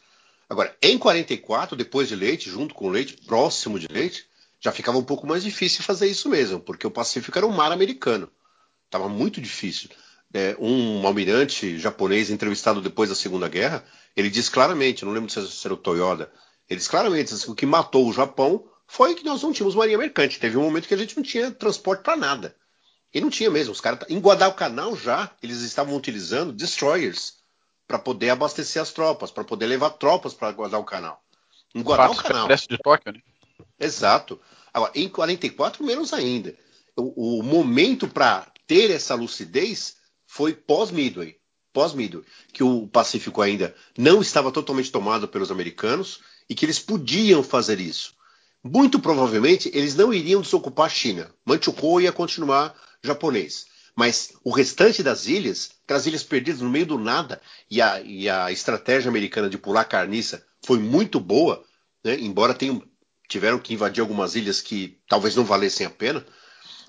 [0.49, 4.26] Agora, em 44, depois de Leite, junto com Leite, próximo de Leite,
[4.61, 7.72] já ficava um pouco mais difícil fazer isso mesmo, porque o Pacífico era um mar
[7.72, 8.30] americano.
[8.87, 9.91] Estava muito difícil.
[10.32, 13.84] É, um almirante japonês entrevistado depois da Segunda Guerra,
[14.16, 16.30] ele diz claramente, não lembro se era o Toyoda,
[16.68, 19.99] ele diz claramente assim, o que matou o Japão foi que nós não tínhamos marinha
[19.99, 20.39] mercante.
[20.39, 22.57] Teve um momento que a gente não tinha transporte para nada.
[23.12, 23.72] E não tinha mesmo.
[23.72, 27.34] Os caras, em Guadalcanal já, eles estavam utilizando destroyers
[27.87, 31.22] para poder abastecer as tropas, para poder levar tropas para Guadalcanal.
[31.74, 32.43] Em Guadalcanal.
[32.43, 33.20] Expresso de Tóquio, né?
[33.78, 34.41] Exato.
[34.72, 36.55] Agora, em 44, menos ainda.
[36.97, 39.97] O, o momento para ter essa lucidez
[40.27, 41.37] foi pós-Midway.
[41.73, 42.25] Pós-Midway.
[42.53, 47.81] Que o Pacífico ainda não estava totalmente tomado pelos americanos e que eles podiam fazer
[47.81, 48.14] isso.
[48.62, 51.31] Muito provavelmente, eles não iriam desocupar a China.
[51.45, 53.67] Manchukuo ia continuar japonês.
[53.95, 57.41] Mas o restante das ilhas, aquelas ilhas perdidas no meio do nada,
[57.71, 61.64] e a, e a estratégia americana de pular carniça foi muito boa,
[62.05, 62.19] né?
[62.21, 62.83] embora tenham,
[63.29, 66.27] tiveram que invadir algumas ilhas que talvez não valessem a pena,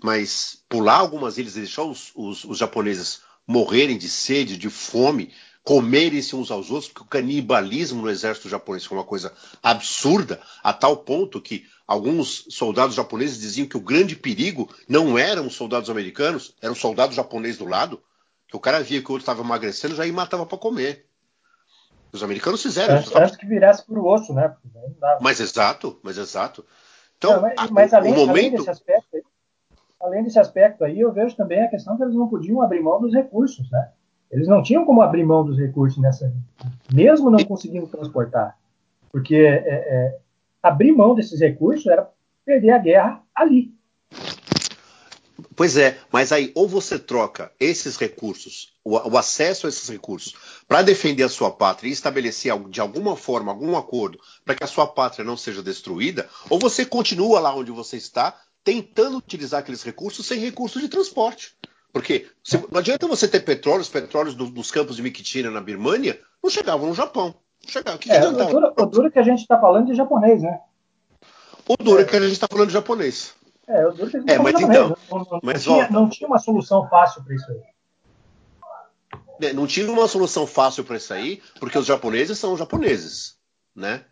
[0.04, 5.32] mas pular algumas ilhas e deixar os, os, os japoneses morrerem de sede, de fome,
[5.64, 10.72] comerem-se uns aos outros, porque o canibalismo no exército japonês foi uma coisa absurda, a
[10.72, 15.90] tal ponto que alguns soldados japoneses diziam que o grande perigo não eram os soldados
[15.90, 18.02] americanos, eram os soldados japoneses do lado,
[18.48, 21.06] que o cara via que o outro estava emagrecendo já ia matava para comer.
[22.12, 23.18] Os americanos fizeram antes, isso.
[23.18, 24.56] Antes que virasse pro osso, né?
[25.20, 26.66] Mas exato, mas exato.
[27.18, 28.32] Então, não, mas, mas além, o momento...
[28.32, 29.18] além desse aspecto,
[30.00, 33.00] além desse aspecto aí, eu vejo também a questão que eles não podiam abrir mão
[33.00, 33.90] dos recursos, né?
[34.32, 36.34] Eles não tinham como abrir mão dos recursos nessa,
[36.94, 38.58] mesmo não conseguindo transportar,
[39.12, 40.20] porque é, é,
[40.62, 42.10] abrir mão desses recursos era
[42.46, 43.74] perder a guerra ali.
[45.56, 50.36] Pois é, mas aí ou você troca esses recursos, o, o acesso a esses recursos,
[50.68, 54.68] para defender a sua pátria e estabelecer de alguma forma algum acordo para que a
[54.68, 58.36] sua pátria não seja destruída, ou você continua lá onde você está,
[58.68, 61.56] tentando utilizar aqueles recursos sem recursos de transporte.
[61.94, 65.62] Porque se, não adianta você ter petróleo, os petróleos do, dos campos de Mikitina na
[65.62, 67.34] Birmania não chegavam no Japão.
[67.64, 67.96] Não chegava.
[67.96, 70.42] O que, é, que o, duro, o duro que a gente está falando de japonês,
[70.42, 70.60] né?
[71.66, 73.34] O duro é, que a gente está falando de japonês.
[73.66, 76.10] É, o duro que a gente é, tá mas então, não, não, mas tinha, não
[76.10, 77.62] tinha uma solução fácil para isso aí.
[79.44, 83.38] É, não tinha uma solução fácil para isso aí, porque os japoneses são japoneses,
[83.74, 84.04] né?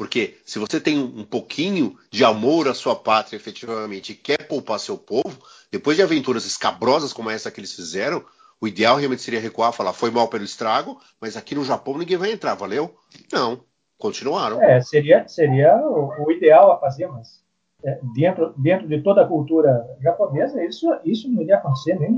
[0.00, 4.80] Porque se você tem um pouquinho de amor à sua pátria efetivamente e quer poupar
[4.80, 5.38] seu povo,
[5.70, 8.24] depois de aventuras escabrosas como essa que eles fizeram,
[8.58, 12.16] o ideal realmente seria recuar, falar foi mal pelo estrago, mas aqui no Japão ninguém
[12.16, 12.94] vai entrar, valeu?
[13.30, 13.60] Não,
[13.98, 14.62] continuaram.
[14.62, 17.44] É, seria, seria o, o ideal a fazer, mas
[17.84, 22.10] é, dentro, dentro de toda a cultura japonesa, isso, isso não iria acontecer nem,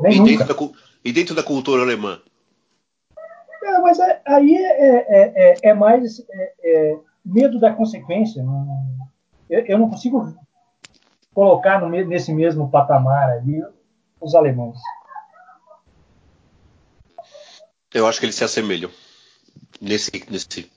[0.00, 0.44] nem e nunca.
[0.44, 2.20] Dentro da, e dentro da cultura alemã?
[3.66, 6.24] É, mas é, aí é, é, é, é mais
[7.24, 8.44] medo da consequência.
[9.50, 10.32] Eu, eu não consigo
[11.34, 13.62] colocar no, nesse mesmo patamar aí
[14.20, 14.78] os alemães.
[17.92, 18.90] Eu acho que eles se assemelham
[19.80, 20.70] nesse, nesse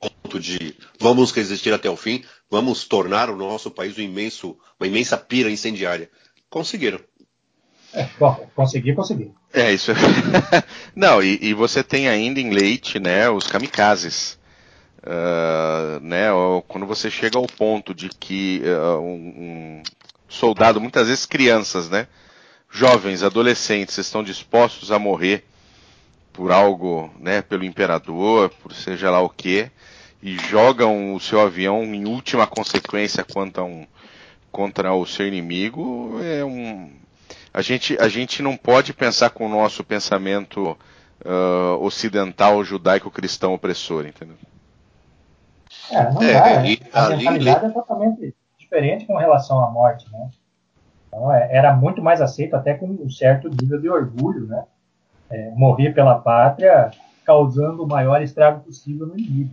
[0.00, 4.86] ponto de vamos resistir até o fim, vamos tornar o nosso país um imenso, uma
[4.86, 6.10] imensa pira incendiária.
[6.48, 7.00] Conseguiram.
[7.92, 9.32] É, bom, consegui, consegui.
[9.52, 9.92] É isso.
[10.94, 14.38] Não, e, e, você tem ainda em leite, né, os kamikazes.
[15.02, 16.26] Uh, né,
[16.68, 19.82] quando você chega ao ponto de que uh, um,
[20.30, 22.06] soldado, muitas vezes crianças, né?
[22.70, 25.44] Jovens, adolescentes estão dispostos a morrer
[26.32, 27.42] por algo, né?
[27.42, 29.70] Pelo imperador, por seja lá o que,
[30.22, 33.86] e jogam o seu avião em última consequência contra, um,
[34.52, 36.92] contra o seu inimigo, é um.
[37.52, 40.76] A gente, a gente não pode pensar com o nosso pensamento
[41.24, 44.36] uh, ocidental, judaico-cristão opressor, entendeu?
[45.90, 46.76] É, não é, dá, né?
[46.92, 50.30] A mentalidade é totalmente diferente com relação à morte, né?
[51.08, 54.64] Então, é, era muito mais aceito até com um certo nível de orgulho, né?
[55.28, 56.90] É, morrer pela pátria
[57.24, 59.52] causando o maior estrago possível no inimigo.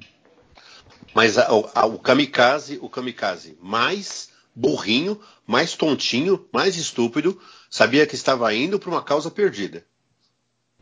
[1.13, 7.39] Mas a, a, o kamikaze, o kamikaze mais burrinho, mais tontinho, mais estúpido,
[7.69, 9.85] sabia que estava indo para uma causa perdida.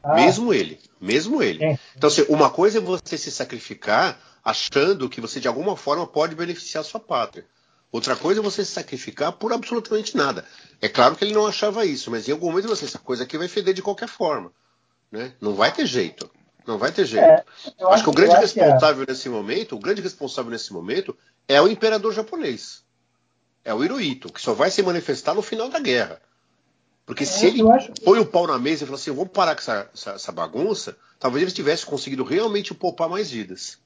[0.01, 0.15] Ah.
[0.15, 1.61] Mesmo ele, mesmo ele.
[1.61, 1.78] É.
[1.97, 6.36] Então, assim, uma coisa é você se sacrificar achando que você de alguma forma pode
[6.36, 7.45] beneficiar a sua pátria.
[7.91, 10.45] Outra coisa é você se sacrificar por absolutamente nada.
[10.82, 13.38] É claro que ele não achava isso, mas em algum momento você, essa coisa aqui
[13.38, 14.53] vai feder de qualquer forma.
[15.11, 15.34] Né?
[15.41, 16.30] Não vai ter jeito.
[16.65, 17.26] Não vai ter jeito.
[17.26, 18.39] É, acho, acho, que o grande é.
[18.39, 19.11] responsável que...
[19.11, 21.15] nesse momento, o grande responsável nesse momento
[21.47, 22.85] é o imperador japonês.
[23.66, 26.22] É o Hirohito, que só vai se manifestar no final da guerra.
[27.05, 27.63] Porque é, se ele
[28.03, 30.95] põe o pau na mesa e fala assim, vamos parar com essa, essa, essa bagunça,
[31.20, 33.80] talvez ele tivesse conseguido realmente poupar mais vidas.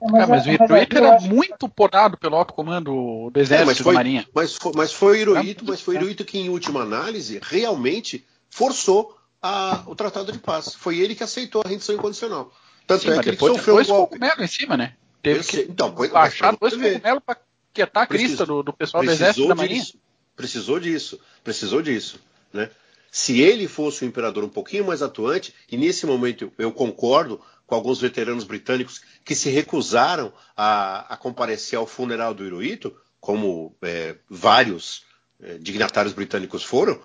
[0.00, 1.28] É, mas, é, mas o Hirohito era acho...
[1.28, 4.28] muito podado pelo alto comando do exército é, mas foi, da marinha.
[4.32, 8.24] Mas foi, mas foi o Hirohito, mas foi o Hirohito que em última análise realmente
[8.48, 10.74] forçou a, o tratado de paz.
[10.74, 12.52] Foi ele que aceitou a rendição incondicional.
[12.86, 14.18] Tanto Sim, é que depois, ele sofreu depois um golpe.
[14.42, 14.94] em cima, né?
[15.20, 17.38] Teve que então, baixar dois cogumelos para
[17.72, 19.80] quietar a crista do, do pessoal do exército da marinha.
[19.80, 19.98] Disso,
[20.36, 22.20] precisou disso, precisou disso,
[22.52, 22.70] né?
[23.10, 27.74] Se ele fosse o imperador um pouquinho mais atuante, e nesse momento eu concordo com
[27.74, 34.16] alguns veteranos britânicos que se recusaram a, a comparecer ao funeral do Hirohito, como é,
[34.28, 35.02] vários
[35.40, 37.00] é, dignatários britânicos foram,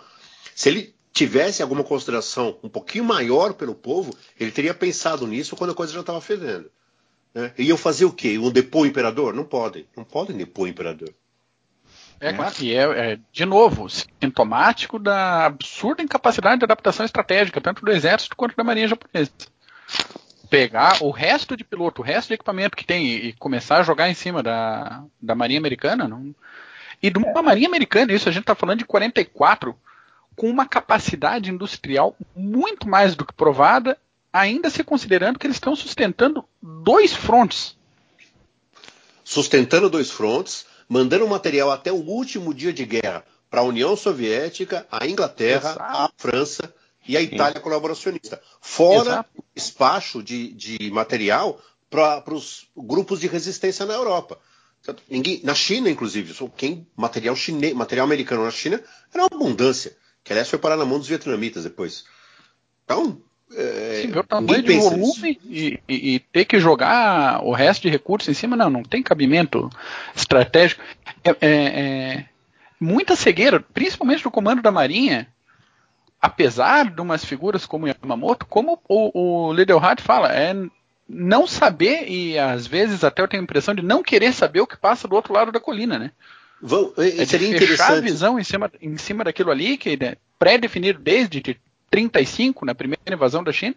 [0.55, 5.72] se ele tivesse alguma consideração um pouquinho maior pelo povo, ele teria pensado nisso quando
[5.72, 6.72] a coisa já estava fedendo.
[7.34, 7.51] Né?
[7.57, 8.34] Iam fazer o quê?
[8.34, 9.34] Iam depor o imperador?
[9.34, 9.88] Não podem.
[9.95, 11.13] Não podem depor o imperador.
[12.19, 17.84] É claro, e é, é, de novo, sintomático da absurda incapacidade de adaptação estratégica, tanto
[17.84, 19.31] do exército quanto da marinha japonesa.
[20.49, 23.84] Pegar o resto de piloto, o resto de equipamento que tem e, e começar a
[23.84, 26.34] jogar em cima da, da marinha americana, não,
[27.03, 29.75] e de uma marinha americana, isso a gente está falando de 44,
[30.38, 33.97] com uma capacidade industrial muito mais do que provada,
[34.34, 37.77] ainda se considerando que eles estão sustentando dois frontes.
[39.23, 44.88] Sustentando dois frontes, mandando material até o último dia de guerra para a União Soviética,
[44.91, 45.81] a Inglaterra, Exato.
[45.81, 46.73] a França
[47.07, 47.63] e a Itália Sim.
[47.63, 48.41] colaboracionista.
[48.59, 49.29] Fora Exato.
[49.38, 54.39] o despacho de, de material para os grupos de resistência na Europa.
[55.07, 60.34] Ninguém, na China, inclusive, quem material chinês, material americano na China era uma abundância, que
[60.34, 62.03] aliás foi parar na mão dos vietnamitas depois.
[62.84, 63.21] Então,
[63.56, 67.84] é, Sim, ver o tamanho de volume e, e, e, ter que jogar o resto
[67.84, 69.70] de recursos em cima, não, não tem cabimento
[70.16, 70.84] estratégico.
[71.24, 72.26] É, é, é,
[72.80, 75.28] muita cegueira, principalmente do comando da Marinha,
[76.22, 80.56] apesar de umas figuras como Yamamoto, como o, o Lidelhard fala, é
[81.08, 84.68] não saber e às vezes até eu tenho a impressão de não querer saber o
[84.68, 86.12] que passa do outro lado da colina, né?
[86.62, 90.97] Vão, é seria fechar a visão em cima, em cima daquilo ali que é pré-definido
[90.97, 91.41] desde
[91.94, 93.76] 35 na primeira invasão da China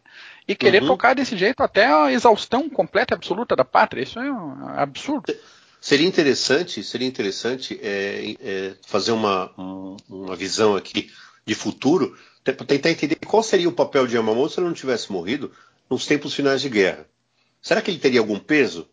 [0.48, 0.88] e querer uhum.
[0.88, 4.02] tocar desse jeito até a exaustão completa e absoluta da pátria.
[4.02, 5.34] Isso é um absurdo.
[5.78, 11.12] Seria interessante, seria interessante é, é, fazer uma, um, uma visão aqui
[11.44, 15.52] de futuro, tentar entender qual seria o papel de Yamamoto se ele não tivesse morrido
[15.90, 17.06] nos tempos finais de guerra.
[17.60, 18.88] Será que ele teria algum peso?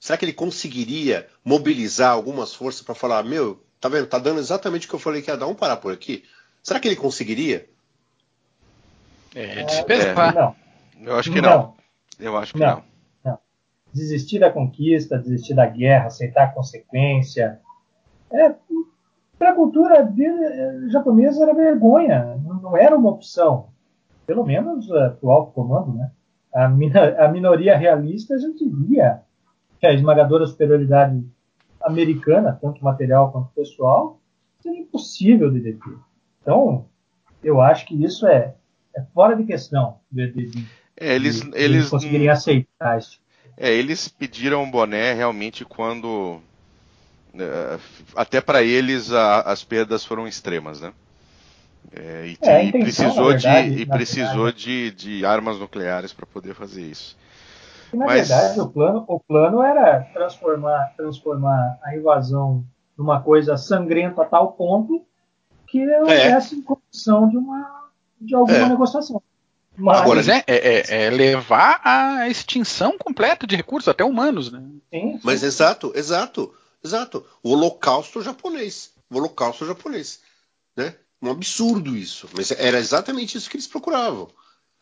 [0.00, 4.86] Será que ele conseguiria mobilizar algumas forças para falar, meu, tá vendo, tá dando exatamente
[4.86, 6.24] o que eu falei que ia dar, um parar por aqui?
[6.62, 7.68] Será que ele conseguiria?
[9.34, 10.54] É, é Não.
[11.00, 11.50] Eu acho que não.
[11.50, 11.74] não.
[12.18, 12.76] Eu acho que não.
[12.76, 12.82] não.
[13.24, 13.38] não.
[13.92, 17.60] Desistir da conquista, desistir da guerra, aceitar a consequência.
[18.30, 18.54] É,
[19.38, 23.68] para a cultura dele, japonesa era vergonha, não era uma opção.
[24.26, 26.10] Pelo menos uh, para o alto comando, né?
[26.54, 26.66] a,
[27.24, 29.22] a minoria realista, a gente via
[29.80, 31.26] que a esmagadora superioridade
[31.82, 34.20] americana, tanto material quanto pessoal,
[34.60, 35.98] seria impossível de deter.
[36.40, 36.86] Então,
[37.42, 38.54] eu acho que isso é,
[38.96, 40.66] é fora de questão de, de, de,
[40.96, 43.20] é, eles, de eles conseguirem aceitar isso.
[43.56, 46.40] É, eles pediram boné realmente quando
[47.34, 47.78] é,
[48.14, 50.92] até para eles a, as perdas foram extremas, né?
[51.94, 56.54] É, e, é, intenção, precisou, verdade, de, e precisou de, de, armas nucleares para poder
[56.54, 57.16] fazer isso.
[57.92, 58.28] E, na Mas...
[58.28, 62.64] verdade, o plano, o plano era transformar, transformar a invasão
[62.96, 65.04] numa coisa sangrenta a tal ponto
[65.66, 66.62] que houvesse é.
[66.62, 67.81] condição de, uma,
[68.24, 68.68] de alguma é.
[68.68, 69.22] negociação.
[69.76, 70.00] Mas...
[70.00, 74.60] Agora, é, é, é, levar à extinção completa de recursos, até humanos, né?
[74.60, 75.20] Sim, sim.
[75.22, 76.52] Mas exato, exato,
[76.84, 77.24] exato.
[77.42, 78.92] O holocausto japonês.
[79.10, 80.20] O holocausto japonês.
[80.76, 80.94] Né?
[81.22, 82.28] um absurdo isso.
[82.34, 84.28] Mas era exatamente isso que eles procuravam.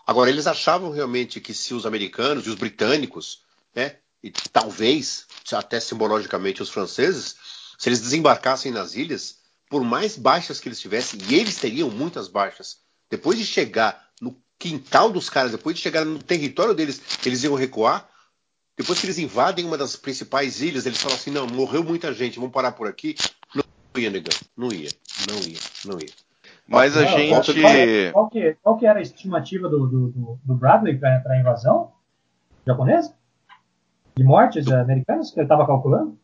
[0.06, 3.42] Agora, eles achavam realmente que se os americanos e os britânicos,
[3.74, 7.36] né, e talvez, até simbologicamente, os franceses,
[7.78, 9.36] se eles desembarcassem nas ilhas,
[9.68, 12.78] por mais baixas que eles tivessem, e eles teriam muitas baixas,
[13.10, 17.54] depois de chegar no quintal dos caras, depois de chegar no território deles, eles iam
[17.54, 18.08] recuar.
[18.76, 22.38] Depois que eles invadem uma das principais ilhas, eles falam assim: não, morreu muita gente,
[22.38, 23.16] vamos parar por aqui.
[23.54, 23.64] Não
[24.00, 24.38] ia, negão.
[24.56, 24.88] Não ia,
[25.28, 26.12] não ia, não ia.
[26.66, 27.30] Mas a gente.
[27.30, 31.92] Qual, qual, que, qual que era a estimativa do, do, do Bradley para a invasão
[32.64, 33.14] japonesa?
[34.16, 36.16] De mortes americanas que ele estava calculando?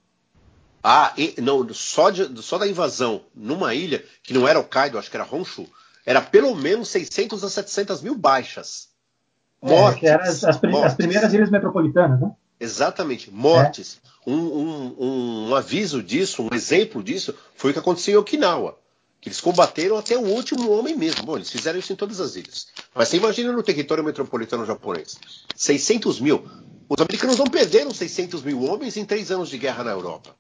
[0.83, 5.11] Ah, e, não, só, de, só da invasão numa ilha, que não era Hokkaido, acho
[5.11, 5.69] que era Honshu,
[6.07, 8.89] era pelo menos 600 a 700 mil baixas.
[9.61, 9.97] Mortes.
[9.97, 10.85] É, que eram as, as, mortes.
[10.85, 12.31] as, primeiras ilhas metropolitanas, né?
[12.59, 14.01] Exatamente, mortes.
[14.05, 14.31] É.
[14.31, 18.79] Um, um, um, aviso disso, um exemplo disso, foi o que aconteceu em Okinawa
[19.27, 21.25] que eles combateram até o último homem mesmo.
[21.25, 22.69] Bom, eles fizeram isso em todas as ilhas.
[22.95, 25.19] Mas você imagina no território metropolitano japonês,
[25.57, 26.47] 600 mil.
[26.89, 30.37] Os americanos não perderam 600 mil homens em três anos de guerra na Europa.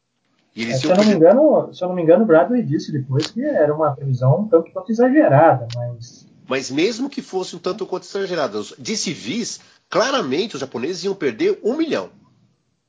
[0.56, 3.44] É, se, eu não me engano, se eu não me engano, Bradley disse depois que
[3.44, 6.26] era uma previsão um tanto quanto exagerada, mas...
[6.48, 11.58] Mas mesmo que fosse um tanto quanto exagerada, de civis, claramente os japoneses iam perder
[11.62, 12.08] um milhão.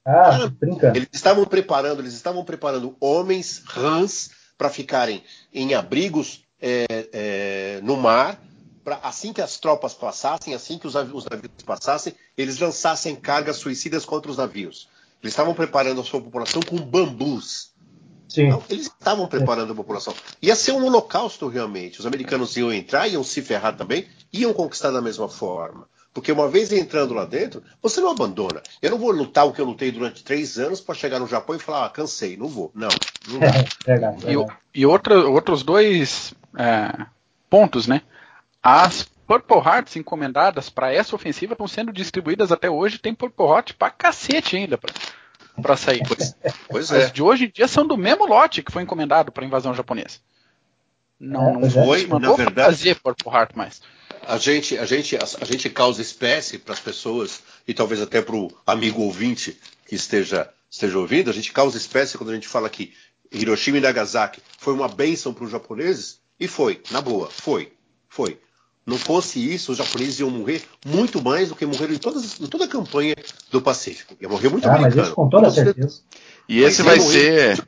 [0.06, 0.98] Ah, brincando.
[0.98, 5.22] Eles estavam preparando, eles estavam preparando homens, rãs, para ficarem
[5.54, 8.40] em abrigos é, é, no mar,
[8.84, 13.58] para assim que as tropas passassem, assim que os, os navios passassem, eles lançassem cargas
[13.58, 14.88] suicidas contra os navios.
[15.22, 17.72] Eles estavam preparando a sua população com bambus.
[18.48, 20.14] Então, eles estavam preparando a população.
[20.42, 22.00] Ia ser um holocausto realmente.
[22.00, 25.88] Os americanos iam entrar, iam se ferrar também, iam conquistar da mesma forma.
[26.14, 28.62] Porque uma vez entrando lá dentro, você não abandona.
[28.82, 31.56] Eu não vou lutar o que eu lutei durante três anos para chegar no Japão
[31.56, 32.72] e falar, ah, cansei, não vou.
[32.76, 32.90] Não,
[33.30, 33.52] não dá.
[33.86, 34.60] verdade, E, o- verdade.
[34.74, 37.06] e outra- outros dois é,
[37.50, 38.02] pontos, né?
[38.62, 42.98] As Purple Hearts encomendadas para essa ofensiva estão sendo distribuídas até hoje.
[42.98, 44.94] Tem Purple Heart pra cacete ainda pra,
[45.62, 46.02] pra sair.
[46.08, 46.36] Pois,
[46.70, 47.10] pois As é.
[47.10, 50.20] de hoje em dia são do mesmo lote que foi encomendado para invasão japonesa.
[51.20, 51.86] Não, É, não pois é.
[51.86, 53.82] Foi, na verdade- fazer Purple Heart mais.
[54.26, 58.22] A gente, a, gente, a, a gente causa espécie para as pessoas, e talvez até
[58.22, 59.58] para o amigo ouvinte
[59.88, 62.94] que esteja, esteja ouvindo, a gente causa espécie quando a gente fala que
[63.32, 67.72] Hiroshima e Nagasaki foi uma bênção para os japoneses, e foi, na boa, foi,
[68.10, 68.38] foi.
[68.88, 72.48] Não fosse isso, os japoneses iam morrer muito mais do que morreram em, todas, em
[72.48, 73.14] toda a campanha
[73.52, 74.16] do Pacífico.
[74.22, 75.04] Ia morrer muito Ah, mas americano.
[75.08, 76.00] isso com toda certeza.
[76.48, 77.68] E esse vai ser.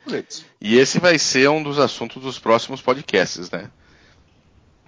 [0.62, 3.70] E esse vai ser um dos assuntos dos próximos podcasts, né?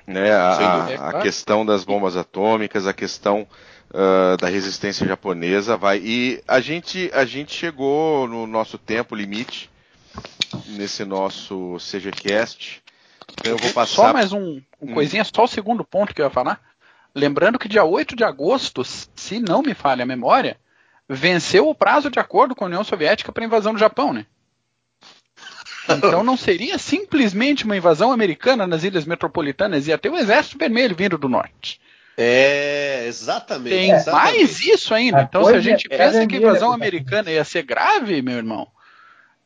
[0.07, 0.93] Né, a, Sem a- dúvida.
[0.95, 1.21] A claro.
[1.21, 3.45] questão das bombas atômicas, a questão
[3.93, 5.99] ah, da resistência japonesa vai.
[5.99, 9.69] E a gente, a gente chegou no nosso tempo limite
[10.67, 12.81] nesse nosso CGCast.
[13.43, 13.95] Eu vou passar.
[13.95, 14.93] Só mais um, um Hum.
[14.93, 16.59] coisinha, só o segundo ponto que eu ia falar.
[17.13, 20.57] Lembrando que dia 8 de agosto, se não me falha a memória,
[21.09, 24.25] venceu o prazo de acordo com a União Soviética para a invasão do Japão, né?
[25.89, 30.95] Então não seria simplesmente uma invasão americana nas ilhas metropolitanas, ia ter o exército vermelho
[30.95, 31.81] vindo do norte.
[32.17, 33.75] É, exatamente.
[33.75, 34.37] Tem exatamente.
[34.37, 35.19] mais isso ainda.
[35.19, 38.37] A Então se a gente é pensa que a invasão americana ia ser grave, meu
[38.37, 38.67] irmão,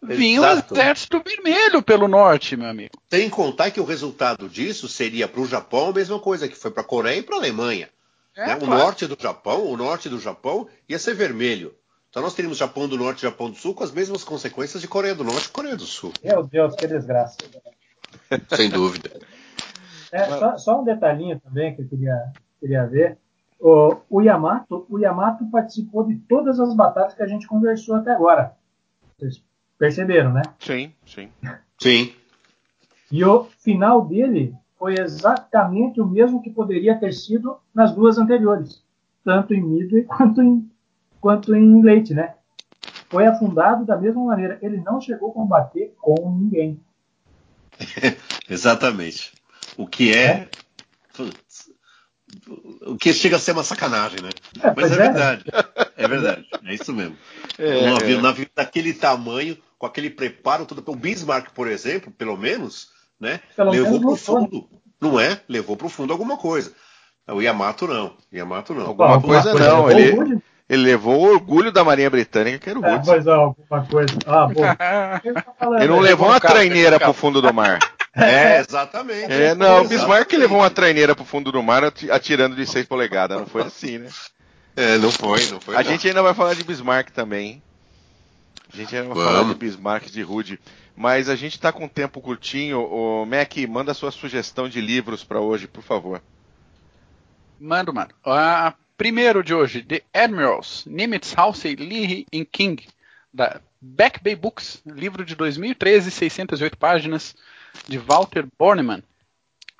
[0.01, 0.73] vinha o Exato.
[0.73, 2.91] exército vermelho pelo norte, meu amigo.
[3.09, 6.71] Sem contar que o resultado disso seria para o Japão a mesma coisa que foi
[6.71, 7.89] para a Coreia e para a Alemanha.
[8.35, 8.55] É, né?
[8.55, 8.83] O claro.
[8.83, 11.73] norte do Japão, o norte do Japão ia ser vermelho.
[12.09, 14.87] Então nós teríamos Japão do Norte e Japão do Sul com as mesmas consequências de
[14.87, 16.13] Coreia do Norte e Coreia do Sul.
[16.23, 17.37] Meu Deus, que desgraça.
[18.55, 19.19] Sem dúvida.
[20.11, 23.17] É, só, só um detalhinho também que eu queria, queria ver.
[23.59, 28.11] O, o, Yamato, o Yamato participou de todas as batalhas que a gente conversou até
[28.11, 28.55] agora.
[29.17, 29.43] Vocês
[29.77, 30.41] perceberam, né?
[30.59, 31.29] Sim, sim.
[31.79, 32.13] Sim.
[33.11, 38.83] E o final dele foi exatamente o mesmo que poderia ter sido nas duas anteriores,
[39.23, 40.69] tanto em Midway quanto em,
[41.19, 42.35] quanto em Leite, né?
[43.09, 44.57] Foi afundado da mesma maneira.
[44.61, 46.79] Ele não chegou a combater com ninguém.
[48.49, 49.31] Exatamente.
[49.77, 50.49] O que é.
[51.15, 51.69] Putz,
[52.81, 54.29] o que chega a ser uma sacanagem, né?
[54.61, 54.97] É, Mas é é.
[54.97, 55.43] verdade.
[55.95, 56.47] É verdade.
[56.65, 57.17] É isso mesmo.
[57.57, 58.21] É, um navio, é.
[58.21, 60.83] navio daquele tamanho, com aquele preparo todo.
[60.87, 63.39] O Bismarck, por exemplo, pelo menos, né?
[63.55, 64.69] Pelo levou menos para o fundo.
[64.99, 65.39] Não é?
[65.47, 66.73] Levou para o fundo alguma coisa.
[67.27, 68.13] O Yamato não.
[68.33, 68.87] Yamato não.
[68.87, 72.79] Alguma Bom, coisa alguma não, ele- Ele levou o orgulho da Marinha Britânica, que era
[72.79, 74.15] o É, pois é, alguma coisa.
[74.25, 74.61] Ah, bom.
[75.59, 76.09] Falando, Ele não né?
[76.09, 77.79] levou uma cara, traineira um pro fundo do mar.
[78.17, 79.29] É, exatamente.
[79.29, 79.87] É, não, o.
[79.89, 83.37] Bismarck levou uma traineira pro fundo do mar ati- atirando de 6 polegadas.
[83.37, 84.07] Não foi assim, né?
[84.73, 85.75] É, não foi, não foi.
[85.75, 85.91] A não.
[85.91, 87.61] gente ainda vai falar de Bismarck também.
[88.75, 90.59] A gente ainda vai falar de Bismarck, de Rude.
[90.97, 92.81] Mas a gente tá com um tempo curtinho.
[92.81, 96.21] O Mac, manda sua sugestão de livros pra hoje, por favor.
[97.59, 98.11] Mando, mano.
[98.25, 102.85] Ah, primeiro de hoje, The Admirals, Nimitz, Halsey, Lee e King,
[103.33, 107.35] da Back Bay Books, livro de 2013, 608 páginas,
[107.87, 109.01] de Walter Bornemann.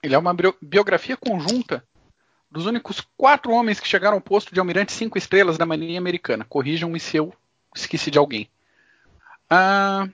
[0.02, 1.84] Ele é uma bio- biografia conjunta
[2.50, 6.46] dos únicos quatro homens que chegaram ao posto de almirante cinco estrelas da Marinha Americana.
[6.48, 7.34] Corrijam-me se eu
[7.76, 8.48] esqueci de alguém.
[9.50, 10.08] Ah,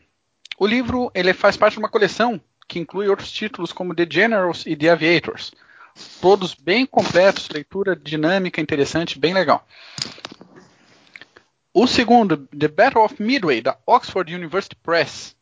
[0.57, 4.65] o livro ele faz parte de uma coleção que inclui outros títulos como The Generals
[4.65, 5.51] e The Aviators
[6.19, 9.65] todos bem completos, leitura dinâmica, interessante, bem legal.
[11.73, 15.35] O segundo, The Battle of Midway, da Oxford University Press.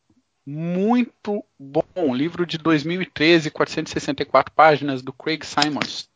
[0.45, 6.10] Muito bom, livro de 2013, 464 páginas, do Craig Simons.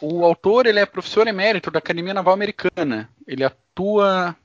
[0.00, 3.08] O autor ele é professor emérito da Academia Naval Americana.
[3.26, 4.36] Ele atua,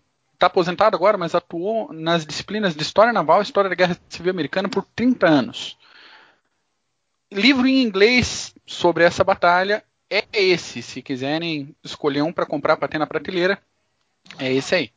[0.41, 4.31] está aposentado agora, mas atuou nas disciplinas de História Naval e História da Guerra Civil
[4.31, 5.77] Americana por 30 anos
[7.31, 10.81] livro em inglês sobre essa batalha é esse.
[10.81, 13.61] Se quiserem escolher um para comprar para ter na prateleira,
[14.38, 14.91] é esse aí.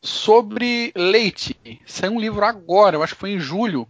[0.00, 3.88] Sobre Leite, saiu um livro agora, eu acho que foi em julho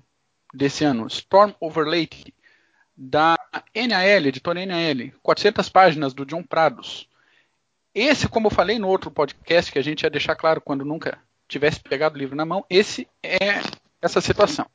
[0.55, 2.35] desse ano, Storm Over Leyte,
[2.97, 3.37] da
[3.75, 7.07] NAL, editora NAL, 400 páginas do John Prados.
[7.99, 11.19] Esse, como eu falei no outro podcast, que a gente ia deixar claro quando nunca
[11.49, 13.61] tivesse pegado o livro na mão, esse é
[14.01, 14.67] essa situação.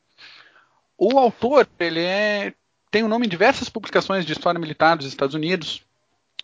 [0.98, 2.52] O autor, ele é
[2.90, 5.82] tem o nome em diversas publicações de história militar dos Estados Unidos.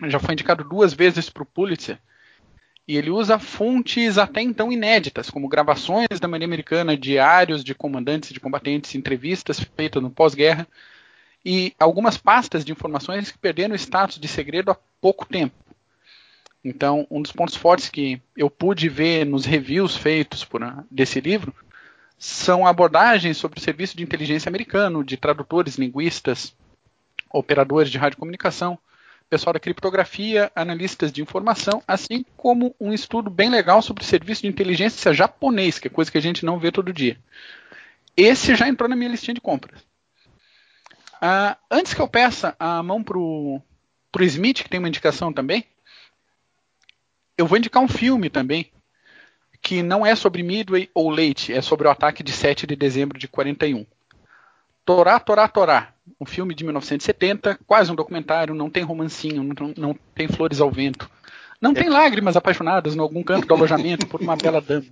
[0.07, 1.98] Já foi indicado duas vezes para o Pulitzer.
[2.89, 8.31] E ele usa fontes até então inéditas, como gravações da Marinha Americana, diários de comandantes
[8.31, 10.66] e de combatentes, entrevistas feitas no pós-guerra
[11.44, 15.70] e algumas pastas de informações que perderam o status de segredo há pouco tempo.
[16.65, 21.20] Então, um dos pontos fortes que eu pude ver nos reviews feitos por, ah, desse
[21.20, 21.55] livro
[22.19, 26.55] são abordagens sobre o serviço de inteligência americano, de tradutores, linguistas,
[27.32, 28.78] operadores de radiocomunicação,
[29.31, 34.43] pessoal da criptografia, analistas de informação, assim como um estudo bem legal sobre o serviço
[34.43, 37.16] de inteligência japonês, que é coisa que a gente não vê todo dia.
[38.16, 39.81] Esse já entrou na minha listinha de compras.
[41.23, 43.62] Uh, antes que eu peça a mão pro,
[44.11, 45.65] pro Smith, que tem uma indicação também,
[47.41, 48.71] eu vou indicar um filme também,
[49.62, 53.19] que não é sobre Midway ou Leite, é sobre o ataque de 7 de dezembro
[53.19, 53.87] de 41.
[54.85, 59.99] Torá, Torá, Torá, um filme de 1970, quase um documentário, não tem romancinho, não, não
[60.15, 61.11] tem flores ao vento.
[61.61, 64.87] Não tem lágrimas apaixonadas em algum canto do alojamento por uma bela dama.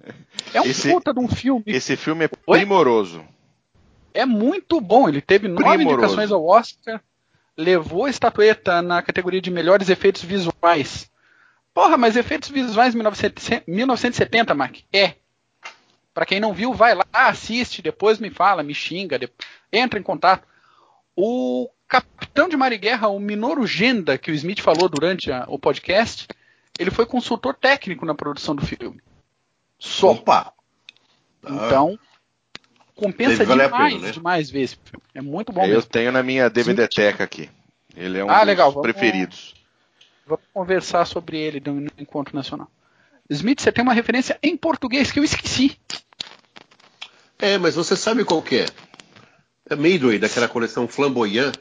[0.53, 1.65] É um esse, puta de um filme.
[1.67, 3.25] Esse filme é primoroso.
[4.13, 5.09] É muito bom.
[5.09, 5.71] Ele teve primoroso.
[5.71, 7.01] nove indicações ao Oscar,
[7.57, 11.11] levou a estatueta na categoria de melhores efeitos visuais.
[11.73, 14.79] Porra, mas efeitos visuais 1970, Mark?
[14.93, 15.15] É.
[16.13, 20.03] Para quem não viu, vai lá, assiste, depois me fala, me xinga, depois, entra em
[20.03, 20.47] contato.
[21.15, 25.45] O capitão de mar e guerra, o Minoru Genda, que o Smith falou durante a,
[25.49, 26.27] o podcast,
[26.79, 29.01] ele foi consultor técnico na produção do filme.
[29.79, 30.13] Só.
[30.13, 30.53] Opa!
[31.45, 31.99] Então,
[32.95, 34.13] compensa demais, pena, né?
[34.13, 35.03] demais ver esse filme.
[35.15, 35.63] É muito bom.
[35.63, 35.91] Eu mesmo.
[35.91, 37.49] tenho na minha DVD Teca aqui.
[37.97, 38.81] Ele é um ah, dos legal.
[38.81, 39.55] preferidos.
[40.29, 42.71] Vamos conversar sobre ele no encontro nacional.
[43.31, 45.79] Smith, você tem uma referência em português que eu esqueci.
[47.39, 48.67] É, mas você sabe qual que é?
[49.71, 51.55] É Midway, daquela coleção Flamboyant,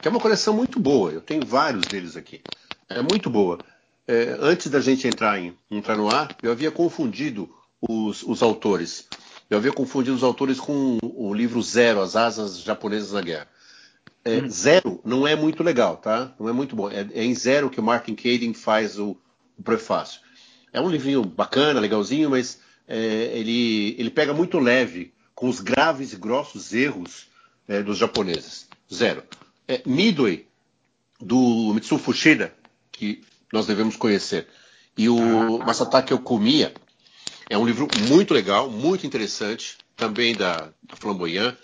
[0.00, 1.10] que é uma coleção muito boa.
[1.10, 2.40] Eu tenho vários deles aqui.
[2.88, 3.58] É muito boa.
[4.06, 9.08] É, antes da gente entrar, em, entrar no ar, eu havia confundido os, os autores.
[9.50, 13.48] Eu havia confundido os autores com o livro Zero, As Asas Japonesas na Guerra.
[14.24, 14.48] É, hum.
[14.48, 16.34] Zero não é muito legal, tá?
[16.38, 16.90] Não é muito bom.
[16.90, 19.16] É, é em Zero que o Martin Caden faz o,
[19.58, 20.20] o, prefácio.
[20.72, 22.96] É um livrinho bacana, legalzinho, mas é,
[23.34, 27.28] ele, ele pega muito leve com os graves e grossos erros
[27.68, 28.66] é, dos japoneses.
[28.92, 29.22] Zero.
[29.68, 30.46] É, Midway,
[31.20, 32.54] do Mitsu Fushida,
[32.90, 33.22] que
[33.52, 34.48] nós devemos conhecer,
[34.96, 35.58] e o.
[35.58, 36.72] Masatake Okomiya,
[37.48, 41.54] é um livro muito legal, muito interessante, também da, da Flamboyant.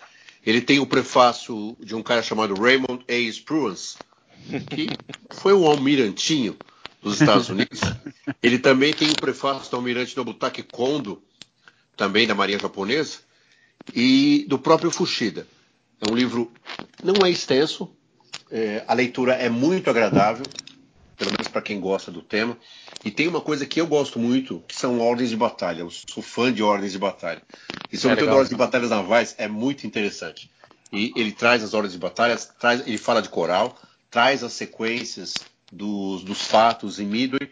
[0.45, 3.15] Ele tem o prefácio de um cara chamado Raymond A.
[3.31, 3.97] Spruance,
[4.71, 4.89] que
[5.31, 6.57] foi um almirantinho
[7.03, 7.81] dos Estados Unidos.
[8.43, 11.23] Ele também tem o prefácio do almirante Nobutake Kondo,
[11.97, 13.19] também da Marinha Japonesa,
[13.95, 15.47] e do próprio Fushida.
[16.01, 16.51] É um livro,
[17.03, 17.91] não é extenso,
[18.51, 20.45] é, a leitura é muito agradável,
[21.17, 22.57] pelo menos para quem gosta do tema.
[23.05, 25.81] E tem uma coisa que eu gosto muito, que são ordens de batalha.
[25.81, 27.43] Eu sou fã de ordens de batalha.
[27.93, 30.51] E sobretudo é ordens de batalhas navais é muito interessante.
[30.93, 33.77] E ele traz as ordens de batalha, traz, ele fala de coral,
[34.11, 35.35] traz as sequências
[35.73, 37.51] dos, dos fatos em Midway,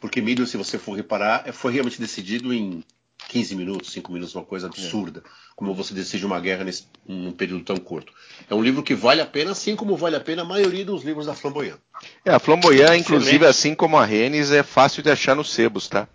[0.00, 2.84] porque Midway, se você for reparar, é, foi realmente decidido em
[3.28, 5.22] 15 minutos, 5 minutos, uma coisa absurda.
[5.24, 5.28] É.
[5.56, 8.12] Como você decide uma guerra nesse, num período tão curto.
[8.48, 11.02] É um livro que vale a pena, assim como vale a pena a maioria dos
[11.02, 11.78] livros da Flamboyant.
[12.24, 16.06] É, a Flamboyant, inclusive, assim como a Rennes, é fácil de achar nos sebos, tá?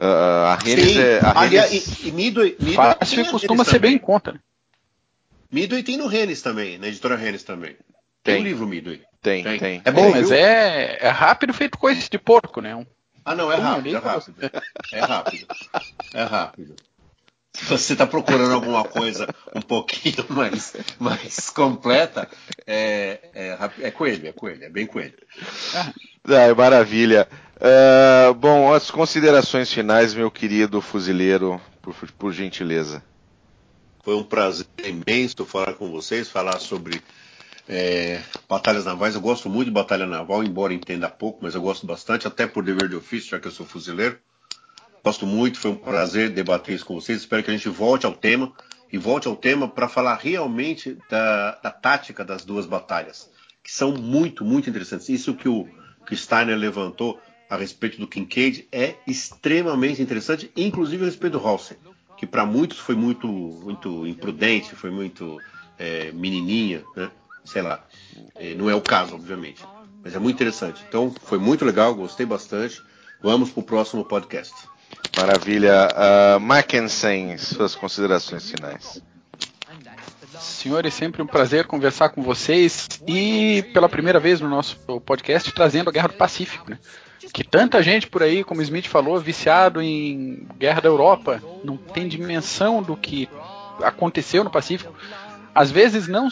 [0.00, 0.98] Uh, a Rennes Sim.
[0.98, 1.20] é.
[1.20, 2.04] A Aliás, Rennes...
[2.04, 4.32] e, e Midway, Midway fácil costuma ser bem em conta.
[4.32, 4.40] Né?
[5.52, 7.76] Midway tem no Rennes também, na editora Rennes também.
[8.22, 9.02] Tem, tem um livro Midway.
[9.20, 9.58] Tem, tem.
[9.58, 9.82] tem.
[9.84, 12.74] É bom, mas é, é rápido feito coisa de porco, né?
[12.74, 12.86] Um
[13.24, 14.50] ah, não, é rápido, é rápido.
[14.92, 15.46] É rápido.
[16.14, 16.76] É rápido.
[17.52, 22.28] Se você está procurando alguma coisa um pouquinho mais, mais completa,
[22.66, 25.18] é, é, é coelho, é coelho, é bem coelho.
[25.74, 27.28] Ah, maravilha.
[27.60, 33.02] Uh, bom, as considerações finais, meu querido fuzileiro, por, por gentileza.
[34.02, 37.02] Foi um prazer imenso falar com vocês, falar sobre
[37.68, 41.86] é, batalhas navais, eu gosto muito de batalha naval, embora entenda pouco, mas eu gosto
[41.86, 44.18] bastante, até por dever de ofício, já que eu sou fuzileiro.
[45.04, 47.20] Gosto muito, foi um prazer debater isso com vocês.
[47.20, 48.52] Espero que a gente volte ao tema
[48.90, 53.30] e volte ao tema para falar realmente da, da, tática das duas batalhas,
[53.62, 55.10] que são muito, muito interessantes.
[55.10, 55.68] Isso que o,
[56.06, 57.20] que Steiner levantou
[57.50, 61.76] a respeito do Kincaid é extremamente interessante, inclusive a respeito do Halsey,
[62.16, 65.36] que para muitos foi muito, muito imprudente, foi muito
[65.76, 67.10] é, menininha, né?
[67.44, 67.84] sei lá.
[68.36, 69.64] É, não é o caso, obviamente.
[70.02, 70.84] Mas é muito interessante.
[70.88, 72.80] Então, foi muito legal, gostei bastante.
[73.20, 74.54] Vamos para o próximo podcast.
[75.16, 75.88] Maravilha.
[75.90, 79.02] Uh, Mackensen, suas considerações finais.
[80.38, 85.90] Senhores, sempre um prazer conversar com vocês e pela primeira vez no nosso podcast trazendo
[85.90, 86.78] a Guerra do Pacífico, né?
[87.32, 92.08] Que tanta gente por aí, como Smith falou, viciado em Guerra da Europa, não tem
[92.08, 93.28] dimensão do que
[93.82, 94.94] aconteceu no Pacífico.
[95.54, 96.28] Às vezes não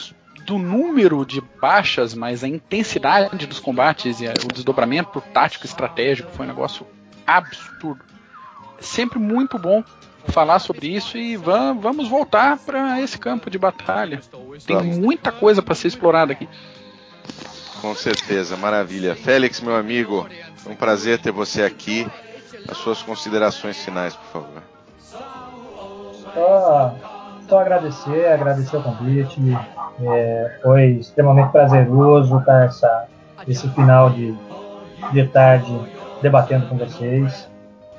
[0.47, 6.47] do número de baixas, mas a intensidade dos combates e o desdobramento tático estratégico foi
[6.47, 6.86] um negócio
[7.27, 8.02] absurdo.
[8.81, 9.85] Sempre muito bom
[10.28, 14.20] falar sobre isso e vamos voltar para esse campo de batalha.
[14.66, 16.48] Tem muita coisa para ser explorada aqui.
[17.80, 19.14] Com certeza, maravilha.
[19.14, 20.26] Félix, meu amigo,
[20.66, 22.06] é um prazer ter você aqui.
[22.68, 24.62] As suas considerações finais, por favor.
[26.34, 26.94] Só,
[27.48, 29.40] só agradecer, agradecer o convite.
[30.02, 33.06] É, foi extremamente prazeroso estar essa,
[33.46, 34.34] esse final de,
[35.12, 35.72] de tarde
[36.20, 37.48] debatendo com vocês.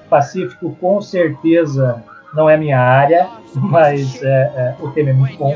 [0.09, 2.03] Pacífico, com certeza,
[2.33, 5.55] não é minha área, mas é, é, o tema é muito bom.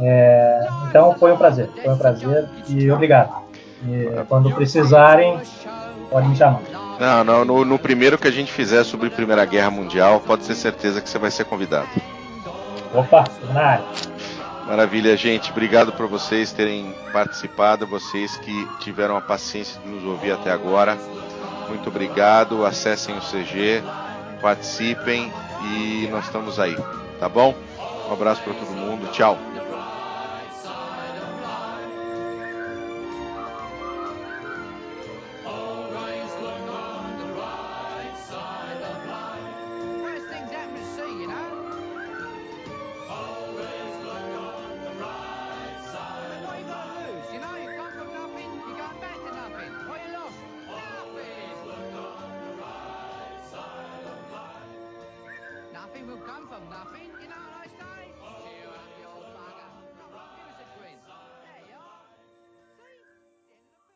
[0.00, 3.30] É, então foi um prazer, foi um prazer e obrigado.
[3.86, 5.40] E quando precisarem,
[6.10, 6.60] pode me chamar.
[6.98, 10.54] Não, não no, no, primeiro que a gente fizer sobre Primeira Guerra Mundial, pode ter
[10.54, 11.88] certeza que você vai ser convidado.
[12.92, 13.84] Opa, na área.
[14.66, 15.50] Maravilha, gente.
[15.50, 20.98] Obrigado por vocês terem participado, vocês que tiveram a paciência de nos ouvir até agora.
[21.68, 22.66] Muito obrigado.
[22.66, 23.82] Acessem o CG,
[24.42, 25.32] participem
[25.62, 26.76] e nós estamos aí,
[27.20, 27.54] tá bom?
[28.08, 29.10] Um abraço para todo mundo.
[29.12, 29.38] Tchau.